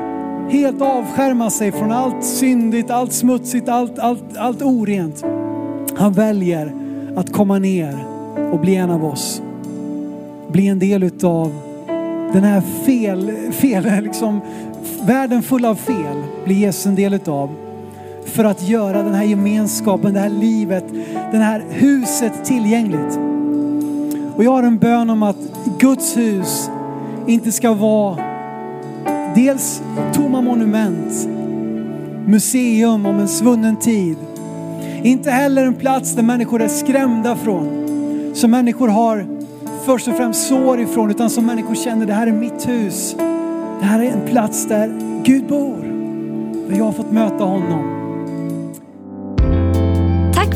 helt 0.51 0.83
avskärma 0.83 1.51
sig 1.51 1.73
från 1.73 1.93
allt 1.93 2.25
syndigt, 2.25 2.91
allt 2.91 3.13
smutsigt, 3.13 3.69
allt, 3.69 3.99
allt, 3.99 4.37
allt 4.37 4.63
orent. 4.63 5.25
Han 5.97 6.13
väljer 6.13 6.73
att 7.17 7.33
komma 7.33 7.59
ner 7.59 8.05
och 8.53 8.61
bli 8.61 8.77
en 8.77 8.91
av 8.91 9.05
oss. 9.05 9.43
Bli 10.49 10.69
en 10.69 10.79
del 10.79 11.03
utav 11.03 11.53
den 12.33 12.45
här 12.45 12.61
fel, 12.61 13.33
fel 13.53 14.03
liksom, 14.03 14.41
världen 15.03 15.43
full 15.43 15.65
av 15.65 15.75
fel 15.75 16.23
blir 16.45 16.57
Jesus 16.57 16.87
en 16.87 16.95
del 16.95 17.15
utav. 17.15 17.66
För 18.27 18.45
att 18.45 18.69
göra 18.69 19.03
den 19.03 19.15
här 19.15 19.25
gemenskapen, 19.25 20.15
det 20.15 20.21
här 20.21 20.29
livet, 20.29 20.85
det 21.33 21.39
här 21.39 21.65
huset 21.71 22.45
tillgängligt. 22.45 23.19
Och 24.37 24.45
jag 24.45 24.51
har 24.51 24.63
en 24.63 24.79
bön 24.79 25.11
om 25.11 25.23
att 25.23 25.37
Guds 25.79 26.17
hus 26.17 26.71
inte 27.27 27.53
ska 27.53 27.75
vara 27.75 28.17
dels 29.35 29.83
tomma 30.15 30.41
monument, 30.41 31.29
museum 32.27 33.07
om 33.07 33.19
en 33.19 33.29
svunnen 33.29 33.77
tid. 33.77 34.17
Inte 35.03 35.31
heller 35.31 35.67
en 35.67 35.75
plats 35.75 36.15
där 36.15 36.23
människor 36.23 36.63
är 36.63 36.69
skrämda 36.69 37.37
från. 37.37 37.69
Som 38.35 38.51
människor 38.51 38.89
har 38.89 39.27
först 39.85 40.09
och 40.09 40.17
främst 40.17 40.49
sår 40.49 40.81
ifrån, 40.81 41.11
utan 41.11 41.31
som 41.31 41.47
människor 41.47 41.75
känner 41.75 42.07
det 42.07 42.13
här 42.13 42.27
är 42.27 42.33
mitt 42.33 42.69
hus. 42.69 43.17
Det 43.81 43.87
här 43.87 44.03
är 44.03 44.11
en 44.11 44.29
plats 44.29 44.67
där 44.67 44.93
Gud 45.25 45.47
bor. 45.47 45.77
Och 46.67 46.73
jag 46.73 46.85
har 46.85 46.93
fått 46.93 47.13
möta 47.13 47.45
honom. 47.45 48.06